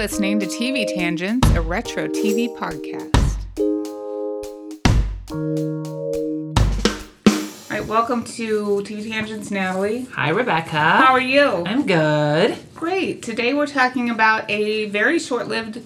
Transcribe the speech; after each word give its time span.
listening 0.00 0.40
to 0.40 0.46
TV 0.46 0.86
Tangents, 0.86 1.46
a 1.50 1.60
retro 1.60 2.08
TV 2.08 2.48
podcast. 2.56 3.36
All 7.70 7.78
right, 7.78 7.86
welcome 7.86 8.24
to 8.24 8.82
TV 8.82 9.10
Tangents, 9.10 9.50
Natalie. 9.50 10.06
Hi, 10.14 10.30
Rebecca. 10.30 10.70
How 10.70 11.12
are 11.12 11.20
you? 11.20 11.64
I'm 11.66 11.84
good. 11.84 12.56
Great. 12.74 13.22
Today 13.22 13.52
we're 13.52 13.66
talking 13.66 14.08
about 14.08 14.50
a 14.50 14.86
very 14.86 15.18
short 15.18 15.48
lived 15.48 15.82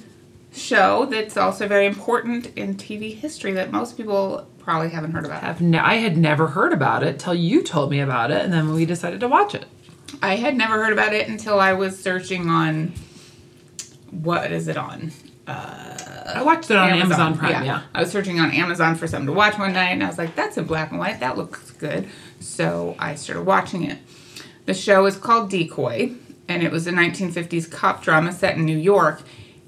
show 0.52 1.06
that's 1.06 1.36
also 1.36 1.66
very 1.66 1.86
important 1.86 2.56
in 2.56 2.76
TV 2.76 3.16
history 3.16 3.50
that 3.54 3.72
most 3.72 3.96
people 3.96 4.46
probably 4.60 4.90
haven't 4.90 5.10
heard 5.10 5.24
about. 5.24 5.42
I've 5.42 5.60
ne- 5.60 5.78
I 5.78 5.96
had 5.96 6.16
never 6.16 6.46
heard 6.46 6.72
about 6.72 7.02
it 7.02 7.18
till 7.18 7.34
you 7.34 7.64
told 7.64 7.90
me 7.90 7.98
about 7.98 8.30
it, 8.30 8.44
and 8.44 8.52
then 8.52 8.74
we 8.74 8.86
decided 8.86 9.18
to 9.18 9.28
watch 9.28 9.56
it. 9.56 9.64
I 10.22 10.36
had 10.36 10.56
never 10.56 10.80
heard 10.84 10.92
about 10.92 11.12
it 11.12 11.26
until 11.26 11.58
I 11.58 11.72
was 11.72 11.98
searching 11.98 12.48
on 12.48 12.92
what 14.22 14.50
is 14.52 14.68
it 14.68 14.76
on? 14.76 15.10
Uh, 15.46 16.32
I 16.36 16.42
watched 16.42 16.70
it 16.70 16.76
on 16.76 16.90
Amazon, 16.90 17.36
Prime. 17.36 17.64
Yeah. 17.64 17.82
I 17.94 18.00
was 18.00 18.10
searching 18.10 18.40
on 18.40 18.50
Amazon 18.52 18.94
for 18.94 19.06
something 19.06 19.26
to 19.26 19.32
watch 19.32 19.58
one 19.58 19.72
night, 19.74 19.90
and 19.90 20.02
I 20.02 20.06
was 20.06 20.16
like, 20.18 20.34
"That's 20.36 20.56
in 20.56 20.64
black 20.64 20.90
and 20.90 20.98
white. 20.98 21.20
That 21.20 21.36
looks 21.36 21.70
good." 21.72 22.08
So 22.40 22.96
I 22.98 23.14
started 23.14 23.42
watching 23.42 23.84
it. 23.84 23.98
The 24.66 24.72
show 24.74 25.04
is 25.04 25.16
called 25.16 25.50
Decoy, 25.50 26.12
and 26.48 26.62
it 26.62 26.72
was 26.72 26.86
a 26.86 26.92
1950s 26.92 27.70
cop 27.70 28.02
drama 28.02 28.32
set 28.32 28.56
in 28.56 28.64
New 28.64 28.78
York, 28.78 29.20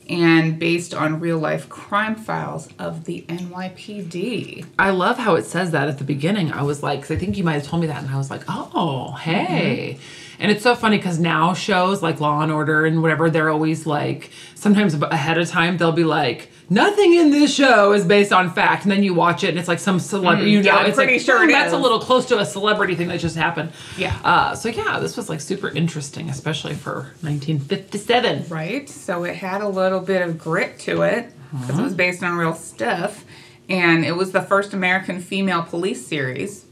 and 0.08 0.58
based 0.58 0.94
on 0.94 1.20
real 1.20 1.38
life 1.38 1.68
crime 1.68 2.14
files 2.14 2.68
of 2.78 3.04
the 3.04 3.26
NYPD. 3.28 4.64
I 4.78 4.90
love 4.90 5.18
how 5.18 5.34
it 5.34 5.44
says 5.44 5.72
that 5.72 5.88
at 5.88 5.98
the 5.98 6.04
beginning. 6.04 6.52
I 6.52 6.62
was 6.62 6.82
like, 6.82 7.02
'cause 7.02 7.10
I 7.10 7.16
think 7.16 7.36
you 7.36 7.44
might 7.44 7.54
have 7.54 7.64
told 7.66 7.82
me 7.82 7.88
that, 7.88 8.02
and 8.02 8.10
I 8.10 8.16
was 8.16 8.30
like, 8.30 8.42
oh, 8.48 9.12
hey. 9.20 9.98
And 10.38 10.50
it's 10.50 10.62
so 10.62 10.74
funny 10.74 10.96
because 10.98 11.18
now 11.18 11.54
shows 11.54 12.02
like 12.02 12.20
Law 12.20 12.40
and 12.42 12.52
Order 12.52 12.86
and 12.86 13.02
whatever, 13.02 13.30
they're 13.30 13.50
always 13.50 13.86
like, 13.86 14.30
sometimes 14.54 14.94
ahead 14.94 15.38
of 15.38 15.48
time, 15.48 15.76
they'll 15.76 15.92
be 15.92 16.04
like, 16.04 16.50
nothing 16.68 17.14
in 17.14 17.30
this 17.30 17.54
show 17.54 17.92
is 17.92 18.04
based 18.04 18.32
on 18.32 18.52
fact. 18.52 18.82
And 18.82 18.92
then 18.92 19.02
you 19.02 19.14
watch 19.14 19.44
it 19.44 19.50
and 19.50 19.58
it's 19.58 19.68
like 19.68 19.78
some 19.78 19.98
celebrity, 19.98 20.50
you 20.50 20.62
know, 20.62 20.66
yeah, 20.66 20.76
I'm 20.76 20.86
it's 20.86 20.96
pretty 20.96 21.14
like, 21.14 21.22
sure 21.22 21.38
"Hmm, 21.42 21.48
it 21.48 21.52
that's 21.52 21.72
a 21.72 21.78
little 21.78 22.00
close 22.00 22.26
to 22.26 22.38
a 22.38 22.44
celebrity 22.44 22.94
thing 22.94 23.08
that 23.08 23.20
just 23.20 23.36
happened. 23.36 23.72
Yeah. 23.96 24.18
Uh, 24.24 24.54
so 24.54 24.68
yeah, 24.68 24.98
this 24.98 25.16
was 25.16 25.28
like 25.28 25.40
super 25.40 25.68
interesting, 25.70 26.28
especially 26.28 26.74
for 26.74 27.12
1957. 27.22 28.48
Right? 28.48 28.88
So 28.88 29.24
it 29.24 29.36
had 29.36 29.62
a 29.62 29.68
little 29.68 30.00
bit 30.00 30.22
of 30.22 30.38
grit 30.38 30.78
to 30.80 31.02
it 31.02 31.32
because 31.60 31.78
it 31.78 31.82
was 31.82 31.94
based 31.94 32.22
on 32.22 32.36
real 32.36 32.54
stuff. 32.54 33.24
And 33.68 34.04
it 34.04 34.12
was 34.12 34.30
the 34.32 34.42
first 34.42 34.74
American 34.74 35.20
female 35.20 35.62
police 35.62 36.06
series 36.06 36.65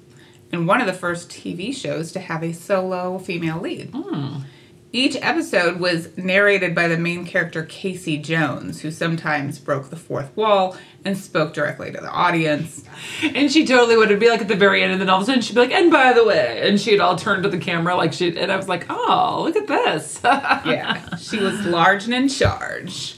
and 0.55 0.69
one 0.69 0.81
of 0.81 0.87
the 0.87 0.93
first 0.93 1.29
TV 1.29 1.75
shows 1.75 2.13
to 2.13 2.21
have 2.21 2.43
a 2.43 2.53
solo 2.53 3.19
female 3.19 3.61
lead. 3.61 3.91
Hmm. 3.93 4.43
Each 4.93 5.17
episode 5.21 5.81
was 5.81 6.17
narrated 6.17 6.73
by 6.73 6.87
the 6.87 6.97
main 6.97 7.27
character 7.27 7.65
Casey 7.65 8.17
Jones, 8.17 8.81
who 8.81 8.93
sometimes 8.93 9.59
broke 9.59 9.91
the 9.91 9.97
fourth 9.97 10.35
wall 10.37 10.77
and 11.05 11.19
spoke 11.19 11.53
directly 11.53 11.91
to 11.91 12.01
the 12.01 12.09
audience. 12.09 12.85
And 13.25 13.51
she 13.51 13.67
totally 13.67 13.97
would 13.97 14.21
be 14.21 14.31
like 14.31 14.41
at 14.43 14.47
the 14.47 14.55
very 14.55 14.85
end, 14.85 14.93
and 14.93 15.01
then 15.01 15.09
all 15.11 15.17
of 15.17 15.25
a 15.25 15.27
sudden 15.27 15.43
she'd 15.43 15.55
be 15.55 15.63
like, 15.63 15.73
"And 15.73 15.91
by 15.91 16.13
the 16.13 16.25
way," 16.25 16.61
and 16.69 16.81
she'd 16.81 17.01
all 17.01 17.17
turn 17.17 17.43
to 17.43 17.49
the 17.49 17.59
camera 17.59 17.97
like 17.97 18.13
she, 18.13 18.39
and 18.39 18.53
I 18.53 18.57
was 18.57 18.69
like, 18.69 18.87
"Oh, 18.89 19.43
look 19.45 19.57
at 19.57 19.67
this." 19.67 20.21
Yeah, 20.65 21.17
she 21.17 21.41
was 21.41 21.67
large 21.67 22.05
and 22.05 22.15
in 22.15 22.29
charge. 22.29 23.17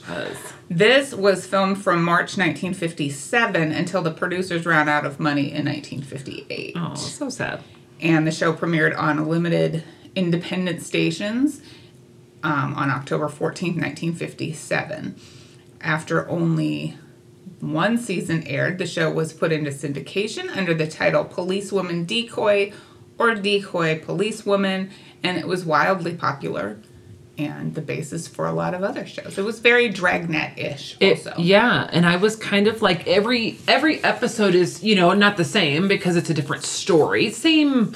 This 0.68 1.14
was 1.14 1.46
filmed 1.46 1.82
from 1.82 2.02
March 2.02 2.36
1957 2.36 3.72
until 3.72 4.02
the 4.02 4.10
producers 4.10 4.66
ran 4.66 4.88
out 4.88 5.06
of 5.06 5.20
money 5.20 5.52
in 5.52 5.66
1958. 5.66 6.72
oh, 6.76 6.94
so 6.94 7.28
sad. 7.28 7.62
And 8.00 8.26
the 8.26 8.32
show 8.32 8.52
premiered 8.52 8.96
on 8.98 9.28
limited 9.28 9.84
independent 10.14 10.82
stations 10.82 11.62
um, 12.42 12.74
on 12.74 12.90
October 12.90 13.26
14th, 13.26 13.76
1957. 13.76 15.16
After 15.80 16.28
only 16.28 16.96
one 17.60 17.96
season 17.96 18.42
aired, 18.44 18.78
the 18.78 18.86
show 18.86 19.10
was 19.10 19.32
put 19.32 19.52
into 19.52 19.70
syndication 19.70 20.54
under 20.56 20.74
the 20.74 20.88
title 20.88 21.24
Policewoman 21.24 22.04
Decoy 22.04 22.72
or 23.18 23.34
Decoy 23.34 24.00
Policewoman, 24.00 24.90
and 25.22 25.38
it 25.38 25.46
was 25.46 25.64
wildly 25.64 26.14
popular 26.14 26.78
and 27.38 27.74
the 27.74 27.80
basis 27.82 28.26
for 28.26 28.46
a 28.46 28.52
lot 28.52 28.72
of 28.74 28.82
other 28.82 29.04
shows. 29.06 29.36
It 29.38 29.44
was 29.44 29.60
very 29.60 29.88
dragnet-ish 29.88 30.96
It, 31.00 31.18
also. 31.26 31.34
yeah, 31.38 31.88
and 31.92 32.06
I 32.06 32.16
was 32.16 32.36
kind 32.36 32.66
of 32.66 32.82
like 32.82 33.06
every 33.06 33.58
every 33.68 34.02
episode 34.02 34.54
is 34.54 34.82
you 34.82 34.94
know 34.94 35.12
not 35.12 35.36
the 35.36 35.44
same 35.44 35.88
because 35.88 36.16
it's 36.16 36.30
a 36.30 36.34
different 36.34 36.62
story. 36.64 37.30
Same, 37.30 37.94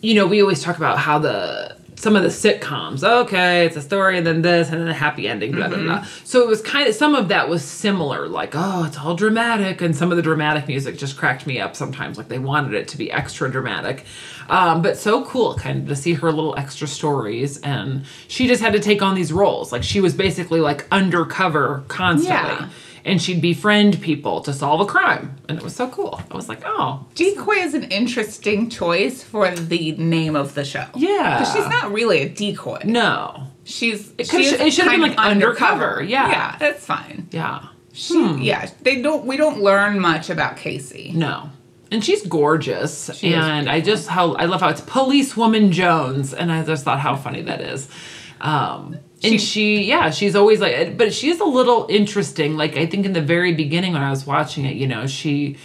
you 0.00 0.14
know, 0.14 0.26
we 0.26 0.40
always 0.40 0.62
talk 0.62 0.76
about 0.78 0.98
how 0.98 1.18
the 1.18 1.76
some 2.02 2.16
of 2.16 2.24
the 2.24 2.28
sitcoms. 2.28 3.04
Okay, 3.04 3.64
it's 3.64 3.76
a 3.76 3.80
story 3.80 4.18
and 4.18 4.26
then 4.26 4.42
this 4.42 4.70
and 4.70 4.80
then 4.80 4.88
a 4.88 4.94
happy 4.94 5.28
ending. 5.28 5.52
Blah 5.52 5.68
blah 5.68 5.78
blah. 5.78 6.06
So 6.24 6.40
it 6.42 6.48
was 6.48 6.60
kind 6.60 6.88
of 6.88 6.96
some 6.96 7.14
of 7.14 7.28
that 7.28 7.48
was 7.48 7.64
similar. 7.64 8.26
Like 8.26 8.54
oh, 8.54 8.84
it's 8.84 8.98
all 8.98 9.14
dramatic, 9.14 9.80
and 9.80 9.94
some 9.94 10.10
of 10.10 10.16
the 10.16 10.22
dramatic 10.22 10.66
music 10.66 10.98
just 10.98 11.16
cracked 11.16 11.46
me 11.46 11.60
up 11.60 11.76
sometimes. 11.76 12.18
Like 12.18 12.28
they 12.28 12.40
wanted 12.40 12.74
it 12.74 12.88
to 12.88 12.96
be 12.98 13.10
extra 13.12 13.48
dramatic. 13.50 14.04
Um, 14.48 14.82
but 14.82 14.96
so 14.98 15.24
cool 15.24 15.54
kind 15.54 15.82
of 15.82 15.88
to 15.88 15.94
see 15.96 16.14
her 16.14 16.32
little 16.32 16.56
extra 16.58 16.88
stories 16.88 17.58
and 17.60 18.04
she 18.26 18.48
just 18.48 18.60
had 18.60 18.72
to 18.72 18.80
take 18.80 19.00
on 19.00 19.14
these 19.14 19.32
roles 19.32 19.70
like 19.70 19.84
she 19.84 20.00
was 20.00 20.14
basically 20.14 20.60
like 20.60 20.84
undercover 20.90 21.84
constantly 21.86 22.56
Yeah. 22.66 22.68
And 23.04 23.20
she'd 23.20 23.40
befriend 23.40 24.00
people 24.00 24.40
to 24.42 24.52
solve 24.52 24.80
a 24.80 24.86
crime. 24.86 25.36
And 25.48 25.58
it 25.58 25.64
was 25.64 25.74
so 25.74 25.88
cool. 25.88 26.20
I 26.30 26.36
was 26.36 26.48
like 26.48 26.62
oh. 26.64 27.06
Decoy 27.14 27.56
is 27.56 27.74
an 27.74 27.84
interesting 27.84 28.70
choice 28.70 29.22
for 29.22 29.50
the 29.50 29.92
name 29.92 30.36
of 30.36 30.54
the 30.54 30.64
show. 30.64 30.86
Yeah. 30.94 31.38
Because 31.38 31.52
she's 31.54 31.68
not 31.68 31.92
really 31.92 32.20
a 32.22 32.28
decoy. 32.28 32.80
no. 32.84 33.48
She's 33.64 34.12
she 34.24 34.38
it 34.44 34.72
should've 34.72 34.90
been, 34.90 35.00
like, 35.02 35.12
of 35.12 35.18
undercover, 35.18 36.02
yeah. 36.02 36.28
Yeah, 36.28 36.56
that's 36.58 36.84
fine. 36.84 37.28
yeah. 37.30 37.66
She 37.92 38.18
yeah, 38.40 38.68
they 38.80 39.00
don't 39.02 39.24
we 39.26 39.36
don't 39.36 39.60
learn 39.60 40.00
much 40.00 40.30
about 40.30 40.56
Casey. 40.56 41.12
no. 41.14 41.50
And 41.92 42.02
she's 42.02 42.26
gorgeous. 42.26 43.10
She 43.14 43.34
and 43.34 43.68
i 43.68 43.82
just 43.82 44.08
how 44.08 44.32
i 44.36 44.46
love 44.46 44.62
how 44.62 44.70
it's 44.70 44.80
policewoman 44.80 45.70
jones. 45.72 46.32
And 46.32 46.50
i 46.50 46.64
just 46.64 46.84
thought 46.84 47.00
how 47.00 47.14
funny 47.16 47.42
that 47.42 47.60
is. 47.60 47.86
Um 48.40 48.96
and 49.24 49.40
She- 49.40 49.84
yeah, 49.84 50.10
she's 50.10 50.34
always 50.36 50.60
like, 50.60 50.96
but 50.96 51.12
she's 51.14 51.40
a 51.40 51.44
little 51.44 51.86
interesting. 51.88 52.56
Like, 52.56 52.76
I 52.76 52.86
think 52.86 53.06
in 53.06 53.12
the 53.12 53.22
very 53.22 53.52
beginning 53.54 53.92
when 53.92 54.02
I 54.02 54.10
was 54.10 54.26
watching 54.26 54.64
it, 54.64 54.76
you 54.76 54.86
know, 54.86 55.06
she 55.06 55.56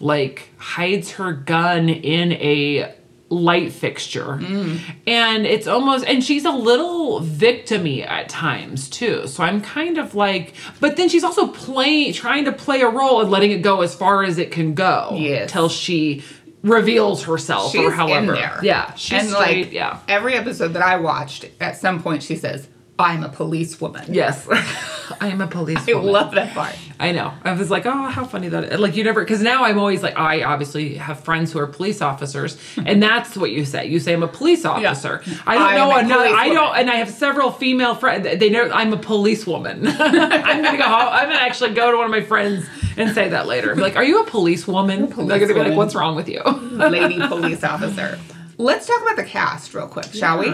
like 0.00 0.48
hides 0.58 1.12
her 1.12 1.32
gun 1.32 1.88
in 1.88 2.32
a 2.32 2.94
light 3.30 3.72
fixture. 3.72 4.38
Mm. 4.40 4.78
And 5.06 5.44
it's 5.46 5.66
almost, 5.66 6.06
and 6.06 6.24
she's 6.24 6.44
a 6.46 6.50
little 6.50 7.20
victimy 7.20 8.06
at 8.06 8.28
times 8.28 8.88
too. 8.88 9.26
So 9.26 9.42
I'm 9.42 9.60
kind 9.60 9.98
of 9.98 10.14
like, 10.14 10.54
but 10.80 10.96
then 10.96 11.08
she's 11.10 11.24
also 11.24 11.48
playing, 11.48 12.14
trying 12.14 12.46
to 12.46 12.52
play 12.52 12.80
a 12.80 12.88
role 12.88 13.20
and 13.20 13.30
letting 13.30 13.50
it 13.50 13.60
go 13.60 13.82
as 13.82 13.94
far 13.94 14.22
as 14.24 14.38
it 14.38 14.50
can 14.50 14.72
go. 14.74 15.10
Yes. 15.14 15.50
Till 15.52 15.68
she 15.68 16.22
reveals 16.62 17.24
herself 17.24 17.72
She's 17.72 17.82
or 17.82 17.90
however. 17.90 18.18
in 18.34 18.40
there. 18.40 18.58
Yeah. 18.62 18.94
She's 18.94 19.20
and 19.20 19.28
straight, 19.28 19.66
like 19.66 19.72
yeah. 19.72 20.00
every 20.08 20.34
episode 20.34 20.68
that 20.74 20.82
I 20.82 20.96
watched, 20.96 21.44
at 21.60 21.76
some 21.76 22.02
point 22.02 22.22
she 22.22 22.36
says, 22.36 22.66
I'm 22.98 23.22
a 23.22 23.28
policewoman. 23.28 24.12
Yes. 24.12 24.46
I 25.20 25.28
am 25.28 25.40
a 25.40 25.46
police 25.46 25.88
I 25.88 25.94
woman. 25.94 26.12
love 26.12 26.34
that 26.34 26.52
part. 26.52 26.76
I 27.00 27.12
know. 27.12 27.32
I 27.44 27.52
was 27.52 27.70
like, 27.70 27.86
oh, 27.86 28.08
how 28.08 28.24
funny 28.24 28.48
that 28.48 28.64
is. 28.64 28.80
Like, 28.80 28.96
you 28.96 29.04
never, 29.04 29.22
because 29.22 29.40
now 29.40 29.64
I'm 29.64 29.78
always 29.78 30.02
like, 30.02 30.18
I 30.18 30.42
obviously 30.42 30.96
have 30.96 31.20
friends 31.20 31.52
who 31.52 31.60
are 31.60 31.66
police 31.66 32.02
officers, 32.02 32.58
hmm. 32.74 32.82
and 32.86 33.02
that's 33.02 33.36
what 33.36 33.52
you 33.52 33.64
say. 33.64 33.86
You 33.86 34.00
say, 34.00 34.12
I'm 34.12 34.22
a 34.22 34.28
police 34.28 34.64
officer. 34.64 35.22
I 35.46 35.54
don't 35.54 35.68
I 35.68 35.76
know 35.76 35.96
another, 35.96 36.34
I 36.34 36.48
don't, 36.48 36.76
and 36.76 36.90
I 36.90 36.96
have 36.96 37.08
several 37.10 37.52
female 37.52 37.94
friends, 37.94 38.24
they 38.38 38.50
know 38.50 38.68
I'm 38.70 38.92
a 38.92 38.98
policewoman. 38.98 39.86
I'm 39.88 40.62
going 40.62 40.72
to 40.72 40.78
go, 40.78 40.84
home, 40.84 41.08
I'm 41.12 41.28
going 41.28 41.38
to 41.38 41.42
actually 41.42 41.74
go 41.74 41.90
to 41.90 41.96
one 41.96 42.06
of 42.06 42.12
my 42.12 42.22
friends 42.22 42.66
and 42.96 43.14
say 43.14 43.28
that 43.28 43.46
later. 43.46 43.74
Be 43.74 43.80
like, 43.80 43.96
are 43.96 44.04
you 44.04 44.22
a 44.22 44.26
policewoman? 44.26 45.06
They're 45.06 45.38
going 45.38 45.48
to 45.48 45.54
be 45.54 45.60
like, 45.60 45.76
what's 45.76 45.94
wrong 45.94 46.16
with 46.16 46.28
you? 46.28 46.42
Lady 46.42 47.18
police 47.28 47.62
officer. 47.64 48.18
Let's 48.58 48.86
talk 48.86 49.00
about 49.02 49.16
the 49.16 49.24
cast 49.24 49.72
real 49.72 49.86
quick, 49.86 50.06
shall 50.12 50.40
we? 50.40 50.52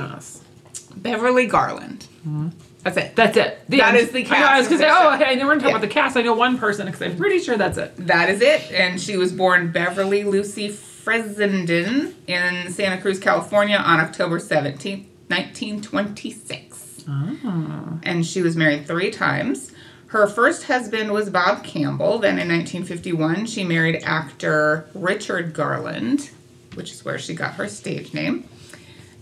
Beverly 0.95 1.47
Garland. 1.47 2.07
Mm-hmm. 2.27 2.49
That's 2.83 2.97
it. 2.97 3.17
That's 3.17 3.37
it. 3.37 3.61
The 3.69 3.79
That 3.79 3.95
is 3.97 4.11
the 4.11 4.21
I, 4.27 4.29
know, 4.29 4.29
I 4.29 4.39
cast 4.39 4.59
was 4.59 4.69
going 4.69 4.81
to 4.81 4.87
say, 4.87 4.91
oh, 4.93 5.15
okay, 5.15 5.25
I 5.25 5.35
know 5.35 5.47
we're 5.47 5.53
going 5.53 5.59
to 5.59 5.63
talk 5.65 5.71
Yeah. 5.71 5.77
about 5.77 5.81
the 5.89 5.93
cast. 5.95 6.17
I 6.17 6.23
know 6.23 6.35
one 6.35 6.59
person 6.59 6.87
because 6.87 7.03
I'm 7.03 7.17
pretty 7.17 7.39
sure 7.39 7.57
that's 7.57 7.79
it. 7.79 7.95
That 8.07 8.29
is 8.31 8.41
it. 8.43 8.71
And 8.73 9.01
she 9.01 9.17
was 9.17 9.33
born 9.33 9.73
Beverly 9.73 10.25
Lucy 10.25 10.69
Fessenden 10.69 12.15
in 12.27 12.71
Santa 12.73 13.01
Cruz, 13.01 13.19
California 13.19 13.77
on 13.77 14.01
October 14.01 14.39
17th, 14.39 15.05
1926. 15.29 17.05
Oh. 17.09 17.37
Ah. 17.45 17.99
And 18.03 18.25
she 18.27 18.43
was 18.43 18.57
married 18.57 18.87
three 18.87 19.11
times. 19.11 19.73
Her 20.09 20.27
first 20.27 20.65
husband 20.65 21.13
was 21.13 21.29
Bob 21.31 21.65
Campbell. 21.65 22.19
Then 22.19 22.39
in 22.39 22.49
1951, 22.49 23.47
she 23.47 23.65
married 23.65 24.03
actor 24.05 24.87
Richard 24.95 25.53
Garland, 25.53 26.31
which 26.75 26.93
is 26.93 27.05
where 27.05 27.19
she 27.19 27.35
got 27.35 27.55
her 27.55 27.69
stage 27.69 28.15
name. 28.15 28.49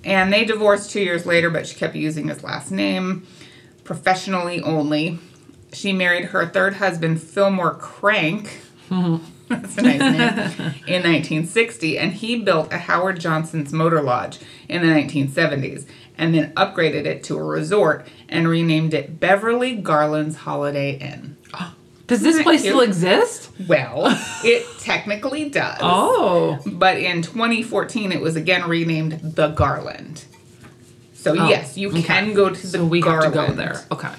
And 0.04 0.32
they 0.32 0.44
divorced 0.44 0.90
two 0.90 1.00
years 1.00 1.26
later, 1.26 1.50
but 1.50 1.66
she 1.66 1.76
kept 1.76 1.94
using 1.94 2.28
his 2.28 2.42
last 2.42 2.70
name 2.70 3.26
professionally 3.84 4.60
only. 4.62 5.18
She 5.72 5.92
married 5.92 6.26
her 6.26 6.46
third 6.46 6.74
husband, 6.74 7.22
Fillmore 7.22 7.74
Crank. 7.74 8.60
That's 8.90 9.76
a 9.76 9.82
nice 9.82 10.00
name. 10.00 10.74
in 10.86 11.02
1960, 11.02 11.98
and 11.98 12.12
he 12.12 12.42
built 12.42 12.72
a 12.72 12.78
Howard 12.78 13.20
Johnson's 13.20 13.72
Motor 13.72 14.02
Lodge 14.02 14.38
in 14.68 14.82
the 14.82 14.88
1970s, 14.88 15.86
and 16.16 16.34
then 16.34 16.52
upgraded 16.54 17.04
it 17.04 17.22
to 17.24 17.38
a 17.38 17.42
resort 17.42 18.06
and 18.28 18.48
renamed 18.48 18.94
it 18.94 19.20
Beverly 19.20 19.76
Garland's 19.76 20.36
Holiday 20.36 20.92
Inn. 20.92 21.31
Does 22.12 22.22
this 22.22 22.42
place 22.42 22.60
still 22.60 22.80
exist? 22.80 23.50
Well, 23.66 24.04
it 24.44 24.66
technically 24.80 25.48
does. 25.48 25.78
Oh. 25.80 26.58
But 26.66 26.98
in 26.98 27.22
2014, 27.22 28.12
it 28.12 28.20
was 28.20 28.36
again 28.36 28.68
renamed 28.68 29.20
the 29.36 29.48
Garland. 29.48 30.24
So 31.14 31.32
Oh, 31.38 31.48
yes, 31.48 31.76
you 31.78 31.88
okay. 31.90 32.02
can 32.02 32.34
go 32.34 32.48
to 32.50 32.60
the 32.60 32.66
So 32.68 32.84
we 32.84 33.00
Garland. 33.00 33.34
have 33.34 33.46
to 33.46 33.52
go 33.52 33.56
there. 33.56 33.84
Okay. 33.92 34.10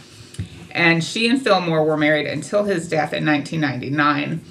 And 0.72 1.04
she 1.04 1.28
and 1.30 1.42
Fillmore 1.42 1.84
were 1.86 1.98
married 1.98 2.26
until 2.26 2.64
his 2.64 2.88
death 2.90 3.14
in 3.14 3.26
1999. 3.26 4.42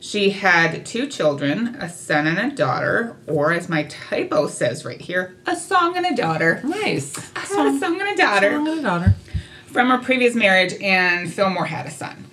She 0.00 0.30
had 0.30 0.84
two 0.86 1.06
children, 1.06 1.76
a 1.78 1.88
son 1.88 2.26
and 2.26 2.38
a 2.38 2.56
daughter, 2.56 3.16
or 3.26 3.52
as 3.52 3.68
my 3.68 3.82
typo 3.84 4.48
says 4.48 4.84
right 4.86 5.00
here, 5.00 5.36
a 5.46 5.54
song 5.54 5.96
and 5.96 6.06
a 6.06 6.16
daughter. 6.16 6.60
Nice. 6.64 7.14
I 7.36 7.40
had 7.40 7.74
a 7.74 7.78
song 7.78 8.00
and 8.00 8.08
a 8.08 8.16
daughter 8.16 8.48
A 8.48 8.52
Song 8.54 8.68
and 8.68 8.78
a 8.78 8.82
daughter. 8.82 9.14
from 9.66 9.90
her 9.90 9.98
previous 9.98 10.34
marriage, 10.34 10.72
and 10.80 11.30
Fillmore 11.32 11.66
had 11.66 11.84
a 11.86 11.90
son. 11.90 12.24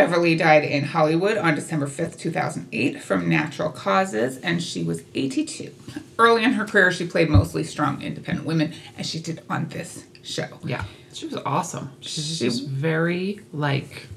Beverly 0.00 0.34
died 0.36 0.62
in 0.62 0.84
Hollywood 0.84 1.38
on 1.38 1.54
December 1.54 1.86
5th, 1.86 2.18
2008, 2.18 3.02
from 3.02 3.30
natural 3.30 3.70
causes, 3.70 4.36
and 4.36 4.62
she 4.62 4.82
was 4.84 5.02
82. 5.14 5.72
Early 6.18 6.44
in 6.44 6.52
her 6.52 6.66
career, 6.66 6.92
she 6.92 7.06
played 7.06 7.30
mostly 7.30 7.64
strong, 7.64 8.02
independent 8.02 8.46
women, 8.46 8.74
as 8.98 9.06
she 9.08 9.18
did 9.20 9.40
on 9.48 9.68
this 9.68 10.04
show. 10.22 10.48
Yeah. 10.62 10.84
She 11.14 11.24
was 11.24 11.36
awesome. 11.46 11.92
She's 12.00 12.36
She- 12.36 12.44
just 12.44 12.66
very 12.68 13.40
like 13.54 14.08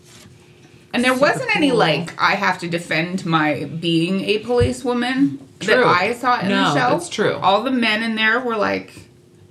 And 0.94 1.02
there 1.02 1.14
wasn't 1.14 1.56
any, 1.56 1.72
like, 1.72 2.14
I 2.22 2.36
have 2.36 2.58
to 2.60 2.68
defend 2.68 3.26
my 3.26 3.64
being 3.64 4.20
a 4.26 4.40
policewoman 4.40 5.40
that 5.60 5.78
I 5.82 6.14
saw 6.14 6.42
in 6.42 6.50
No, 6.50 6.56
the 6.56 6.74
show. 6.74 6.90
that's 6.98 7.08
true. 7.08 7.36
All 7.36 7.64
the 7.64 7.72
men 7.72 8.04
in 8.04 8.16
there 8.16 8.42
were 8.42 8.58
like, 8.58 8.92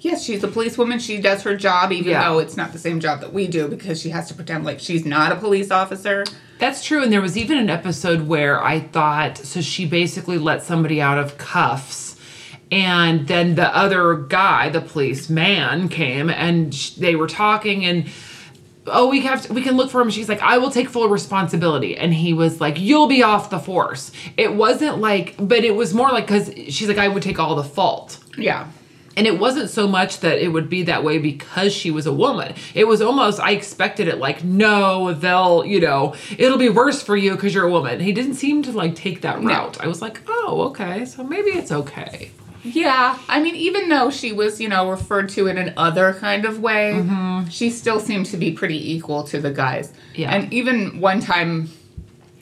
yes, 0.00 0.24
she's 0.24 0.42
a 0.44 0.48
policewoman. 0.48 0.98
She 0.98 1.18
does 1.20 1.42
her 1.42 1.56
job, 1.56 1.92
even 1.92 2.12
Yeah. 2.12 2.24
though 2.28 2.38
it's 2.38 2.56
not 2.56 2.72
the 2.72 2.78
same 2.78 3.00
job 3.00 3.20
that 3.20 3.32
we 3.32 3.46
do 3.46 3.68
because 3.68 4.00
she 4.00 4.10
has 4.10 4.28
to 4.28 4.34
pretend 4.34 4.64
like 4.64 4.80
she's 4.80 5.04
not 5.04 5.32
a 5.32 5.36
police 5.36 5.70
officer. 5.70 6.24
That's 6.58 6.84
true. 6.84 7.02
And 7.02 7.12
there 7.12 7.20
was 7.20 7.36
even 7.36 7.56
an 7.58 7.70
episode 7.70 8.26
where 8.26 8.62
I 8.62 8.80
thought 8.80 9.38
so 9.38 9.60
she 9.60 9.86
basically 9.86 10.38
let 10.38 10.62
somebody 10.62 11.00
out 11.00 11.18
of 11.18 11.38
cuffs. 11.38 12.16
And 12.70 13.26
then 13.26 13.54
the 13.54 13.74
other 13.74 14.14
guy, 14.14 14.68
the 14.68 14.80
police 14.82 15.30
man, 15.30 15.88
came 15.88 16.28
and 16.28 16.74
sh- 16.74 16.90
they 16.90 17.14
were 17.16 17.28
talking 17.28 17.84
and 17.84 18.06
oh 18.90 19.08
we 19.08 19.20
have 19.20 19.42
to, 19.42 19.52
we 19.52 19.60
can 19.62 19.76
look 19.76 19.90
for 19.90 20.00
him 20.00 20.08
she's 20.08 20.30
like 20.30 20.40
i 20.40 20.56
will 20.56 20.70
take 20.70 20.88
full 20.88 21.10
responsibility 21.10 21.94
and 21.94 22.14
he 22.14 22.32
was 22.32 22.58
like 22.58 22.80
you'll 22.80 23.06
be 23.06 23.22
off 23.22 23.50
the 23.50 23.58
force 23.58 24.10
it 24.38 24.54
wasn't 24.54 24.96
like 24.98 25.34
but 25.38 25.62
it 25.62 25.74
was 25.74 25.92
more 25.92 26.08
like 26.08 26.26
because 26.26 26.50
she's 26.74 26.88
like 26.88 26.96
i 26.96 27.06
would 27.06 27.22
take 27.22 27.38
all 27.38 27.54
the 27.54 27.62
fault 27.62 28.18
Yeah. 28.38 28.66
And 29.19 29.26
it 29.26 29.41
wasn't 29.41 29.69
so 29.69 29.88
much 29.88 30.20
that 30.20 30.38
it 30.38 30.53
would 30.53 30.70
be 30.70 30.85
that 30.85 31.03
way 31.03 31.19
because 31.19 31.75
she 31.75 31.91
was 31.91 32.06
a 32.06 32.12
woman. 32.12 32.55
It 32.73 32.87
was 32.87 33.03
almost, 33.03 33.41
I 33.41 33.50
expected 33.50 34.06
it 34.06 34.19
like, 34.19 34.44
no, 34.44 35.12
they'll, 35.12 35.65
you 35.65 35.81
know, 35.81 36.15
it'll 36.38 36.56
be 36.56 36.69
worse 36.69 37.03
for 37.03 37.17
you 37.17 37.32
because 37.32 37.53
you're 37.53 37.67
a 37.67 37.70
woman. 37.70 37.99
He 37.99 38.12
didn't 38.12 38.35
seem 38.35 38.62
to 38.62 38.70
like 38.70 38.94
take 38.94 39.23
that 39.23 39.43
No. 39.43 39.49
route. 39.49 39.82
I 39.82 39.88
was 39.88 40.00
like, 40.00 40.20
oh, 40.29 40.69
okay, 40.69 41.05
so 41.05 41.25
maybe 41.25 41.50
it's 41.50 41.73
okay. 41.73 42.31
Yeah, 42.62 43.19
I 43.29 43.41
mean, 43.41 43.56
even 43.56 43.88
though 43.88 44.11
she 44.11 44.32
was, 44.32 44.61
you 44.61 44.69
know, 44.69 44.88
referred 44.88 45.31
to 45.31 45.49
in 45.49 45.59
an 45.59 45.75
other 45.76 46.15
kind 46.15 46.44
of 46.44 46.61
way, 46.61 46.93
mm-hmm. 46.94 47.49
she 47.49 47.70
still 47.70 47.99
seemed 47.99 48.26
to 48.26 48.37
be 48.37 48.53
pretty 48.53 48.93
equal 48.93 49.25
to 49.25 49.41
the 49.41 49.50
guys. 49.50 49.93
Yeah. 50.15 50.32
And 50.32 50.53
even 50.53 51.00
one 51.00 51.19
time, 51.19 51.70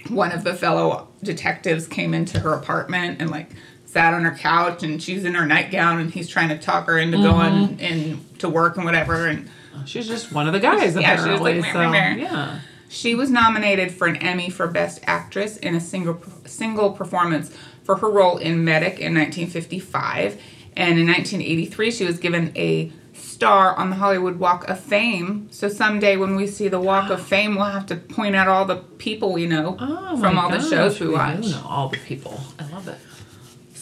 one 0.08 0.32
of 0.32 0.44
the 0.44 0.54
fellow 0.54 1.08
detectives 1.22 1.86
came 1.86 2.12
into 2.12 2.40
her 2.40 2.52
apartment 2.52 3.20
and, 3.20 3.30
like, 3.30 3.48
sat 3.96 4.12
on 4.12 4.24
her 4.24 4.36
couch 4.36 4.82
and 4.82 5.02
she's 5.02 5.24
in 5.24 5.32
her 5.32 5.46
nightgown 5.46 5.98
and 5.98 6.10
he's 6.10 6.28
trying 6.28 6.50
to 6.50 6.58
talk 6.58 6.86
her 6.86 6.98
into 6.98 7.16
going 7.16 7.68
mm-hmm. 7.68 7.80
in 7.80 8.20
to 8.38 8.46
work 8.46 8.76
and 8.76 8.84
whatever. 8.84 9.26
And 9.26 9.48
She's 9.86 10.06
just 10.06 10.32
one 10.32 10.46
of 10.46 10.52
the 10.52 10.60
guys, 10.60 10.94
Yeah, 10.94 11.24
she 11.24 11.30
was 11.30 11.40
like, 11.40 11.64
so, 11.64 11.80
yeah. 11.80 12.60
She 12.90 13.14
was 13.14 13.30
nominated 13.30 13.90
for 13.90 14.06
an 14.06 14.16
Emmy 14.16 14.50
for 14.50 14.66
Best 14.66 15.00
Actress 15.06 15.56
in 15.56 15.74
a 15.74 15.80
single 15.80 16.22
single 16.44 16.92
performance 16.92 17.56
for 17.84 17.96
her 17.96 18.10
role 18.10 18.36
in 18.36 18.64
Medic 18.64 19.00
in 19.00 19.14
1955, 19.14 20.40
and 20.76 20.98
in 20.98 21.06
1983 21.06 21.90
she 21.90 22.04
was 22.04 22.18
given 22.18 22.52
a 22.54 22.92
star 23.14 23.74
on 23.76 23.90
the 23.90 23.96
Hollywood 23.96 24.38
Walk 24.38 24.68
of 24.68 24.78
Fame. 24.78 25.48
So 25.50 25.68
someday 25.68 26.16
when 26.16 26.36
we 26.36 26.46
see 26.46 26.68
the 26.68 26.80
Walk 26.80 27.10
of 27.10 27.26
Fame, 27.32 27.56
we'll 27.56 27.64
have 27.64 27.86
to 27.86 27.96
point 27.96 28.36
out 28.36 28.46
all 28.46 28.66
the 28.66 28.76
people 28.76 29.32
we 29.32 29.46
know 29.46 29.76
Oh, 29.80 30.18
from 30.20 30.38
all 30.38 30.50
the 30.50 30.60
shows 30.60 31.00
we 31.00 31.06
do 31.06 31.12
watch. 31.14 31.46
know 31.48 31.66
all 31.66 31.88
the 31.88 31.98
people. 31.98 32.38
I 32.58 32.66
love 32.68 32.88
it. 32.88 32.98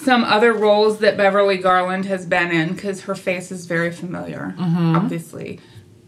Some 0.04 0.24
other 0.24 0.52
roles 0.52 0.98
that 0.98 1.16
Beverly 1.16 1.56
Garland 1.56 2.04
has 2.04 2.26
been 2.26 2.50
in, 2.50 2.74
because 2.74 3.02
her 3.02 3.14
face 3.14 3.50
is 3.50 3.66
very 3.66 3.90
familiar, 3.90 4.54
mm-hmm. 4.58 4.96
obviously. 4.96 5.60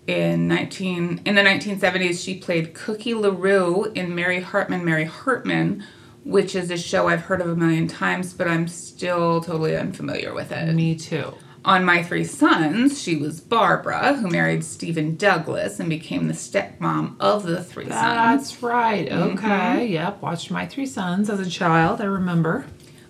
In 0.06 0.46
nineteen 0.46 1.20
in 1.24 1.34
the 1.34 1.42
nineteen 1.42 1.80
seventies, 1.80 2.22
she 2.22 2.38
played 2.38 2.74
Cookie 2.74 3.14
LaRue 3.14 3.90
in 3.94 4.14
Mary 4.14 4.40
Hartman, 4.40 4.84
Mary 4.84 5.04
Hartman, 5.04 5.82
which 6.24 6.54
is 6.54 6.70
a 6.70 6.78
show 6.78 7.08
I've 7.08 7.22
heard 7.22 7.40
of 7.40 7.48
a 7.48 7.56
million 7.56 7.88
times, 7.88 8.32
but 8.32 8.46
I'm 8.46 8.68
still 8.68 9.40
totally 9.40 9.76
unfamiliar 9.76 10.32
with 10.32 10.52
it. 10.52 10.72
Me 10.74 10.94
too. 10.94 11.34
On 11.64 11.84
My 11.84 12.04
Three 12.04 12.22
Sons, 12.22 13.02
she 13.02 13.16
was 13.16 13.40
Barbara, 13.40 14.14
who 14.14 14.28
married 14.28 14.62
Stephen 14.62 15.16
Douglas 15.16 15.80
and 15.80 15.88
became 15.88 16.28
the 16.28 16.34
stepmom 16.34 17.16
of 17.18 17.42
the 17.42 17.64
three 17.64 17.88
sons. 17.88 17.92
That's 18.50 18.62
right. 18.62 19.08
Mm-hmm. 19.08 19.38
Okay. 19.38 19.86
Yep. 19.88 20.22
Watched 20.22 20.52
My 20.52 20.66
Three 20.66 20.86
Sons 20.86 21.28
as 21.28 21.40
a 21.40 21.50
child. 21.50 22.00
I 22.00 22.04
remember. 22.04 22.66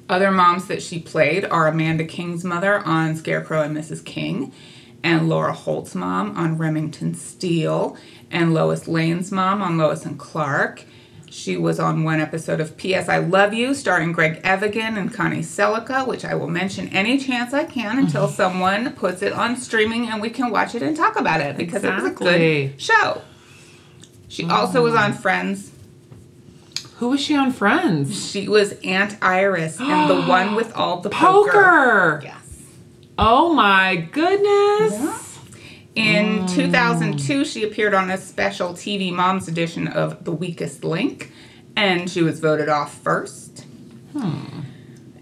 Other 0.09 0.31
moms 0.31 0.67
that 0.67 0.83
she 0.83 0.99
played 1.01 1.45
are 1.45 1.67
Amanda 1.67 2.05
King's 2.05 2.45
mother 2.45 2.79
on 2.79 3.17
Scarecrow 3.17 3.63
and 3.63 3.77
Mrs. 3.77 4.05
King, 4.05 4.53
and 5.03 5.29
Laura 5.29 5.53
Holt's 5.53 5.95
mom 5.95 6.37
on 6.37 6.59
Remington 6.59 7.15
Steele, 7.15 7.97
and 8.31 8.55
Lois 8.55 8.87
Lane's 8.87 9.33
mom 9.33 9.63
on 9.63 9.79
Lois 9.79 10.05
and 10.05 10.19
Clark. 10.19 10.85
She 11.29 11.57
was 11.57 11.81
on 11.81 12.05
one 12.05 12.21
episode 12.21 12.61
of 12.61 12.77
P.S. 12.77 13.09
I 13.09 13.19
Love 13.19 13.53
You, 13.53 13.75
starring 13.75 14.13
Greg 14.13 14.41
Evigan 14.45 14.97
and 14.97 15.13
Connie 15.13 15.41
Sellecca, 15.41 16.07
which 16.07 16.25
I 16.25 16.35
will 16.35 16.49
mention 16.49 16.89
any 16.91 17.19
chance 17.19 17.53
I 17.53 17.65
can 17.65 17.99
until 17.99 18.29
someone 18.43 18.93
puts 18.93 19.23
it 19.23 19.33
on 19.33 19.57
streaming 19.57 20.07
and 20.09 20.23
we 20.23 20.31
can 20.31 20.51
watch 20.51 20.75
it 20.77 20.83
and 20.83 20.97
talk 20.97 21.19
about 21.19 21.41
it 21.41 21.57
because 21.57 21.83
it 21.85 21.93
was 21.93 22.05
a 22.05 22.07
Exactly. 22.09 22.69
good 22.69 22.81
show. 22.81 23.23
She 24.29 24.45
also 24.47 24.83
was 24.83 24.95
on 24.95 25.13
Friends. 25.13 25.73
Who 26.99 27.11
was 27.11 27.21
she 27.21 27.37
on 27.37 27.53
Friends? 27.53 28.31
She 28.31 28.49
was 28.49 28.73
Aunt 28.83 29.19
Iris 29.21 29.79
and 29.79 30.09
the 30.09 30.23
one 30.29 30.55
with 30.55 30.75
all 30.75 31.01
the 31.01 31.11
poker. 31.11 31.51
Poker. 31.51 32.21
Yes. 32.25 32.63
Oh 33.19 33.53
my 33.53 33.97
goodness. 33.97 35.39
In 35.95 36.47
2002, 36.47 37.45
she 37.45 37.65
appeared 37.65 37.95
on 37.95 38.11
a 38.11 38.19
special 38.19 38.75
TV 38.75 39.13
Moms 39.13 39.49
edition 39.49 39.89
of 39.89 40.25
The 40.25 40.33
Weakest 40.33 40.85
Link, 40.85 41.33
and 41.75 42.11
she 42.11 42.23
was 42.23 42.39
voted 42.39 42.69
off 42.69 42.95
first. 42.99 43.65
Hmm. 44.13 44.61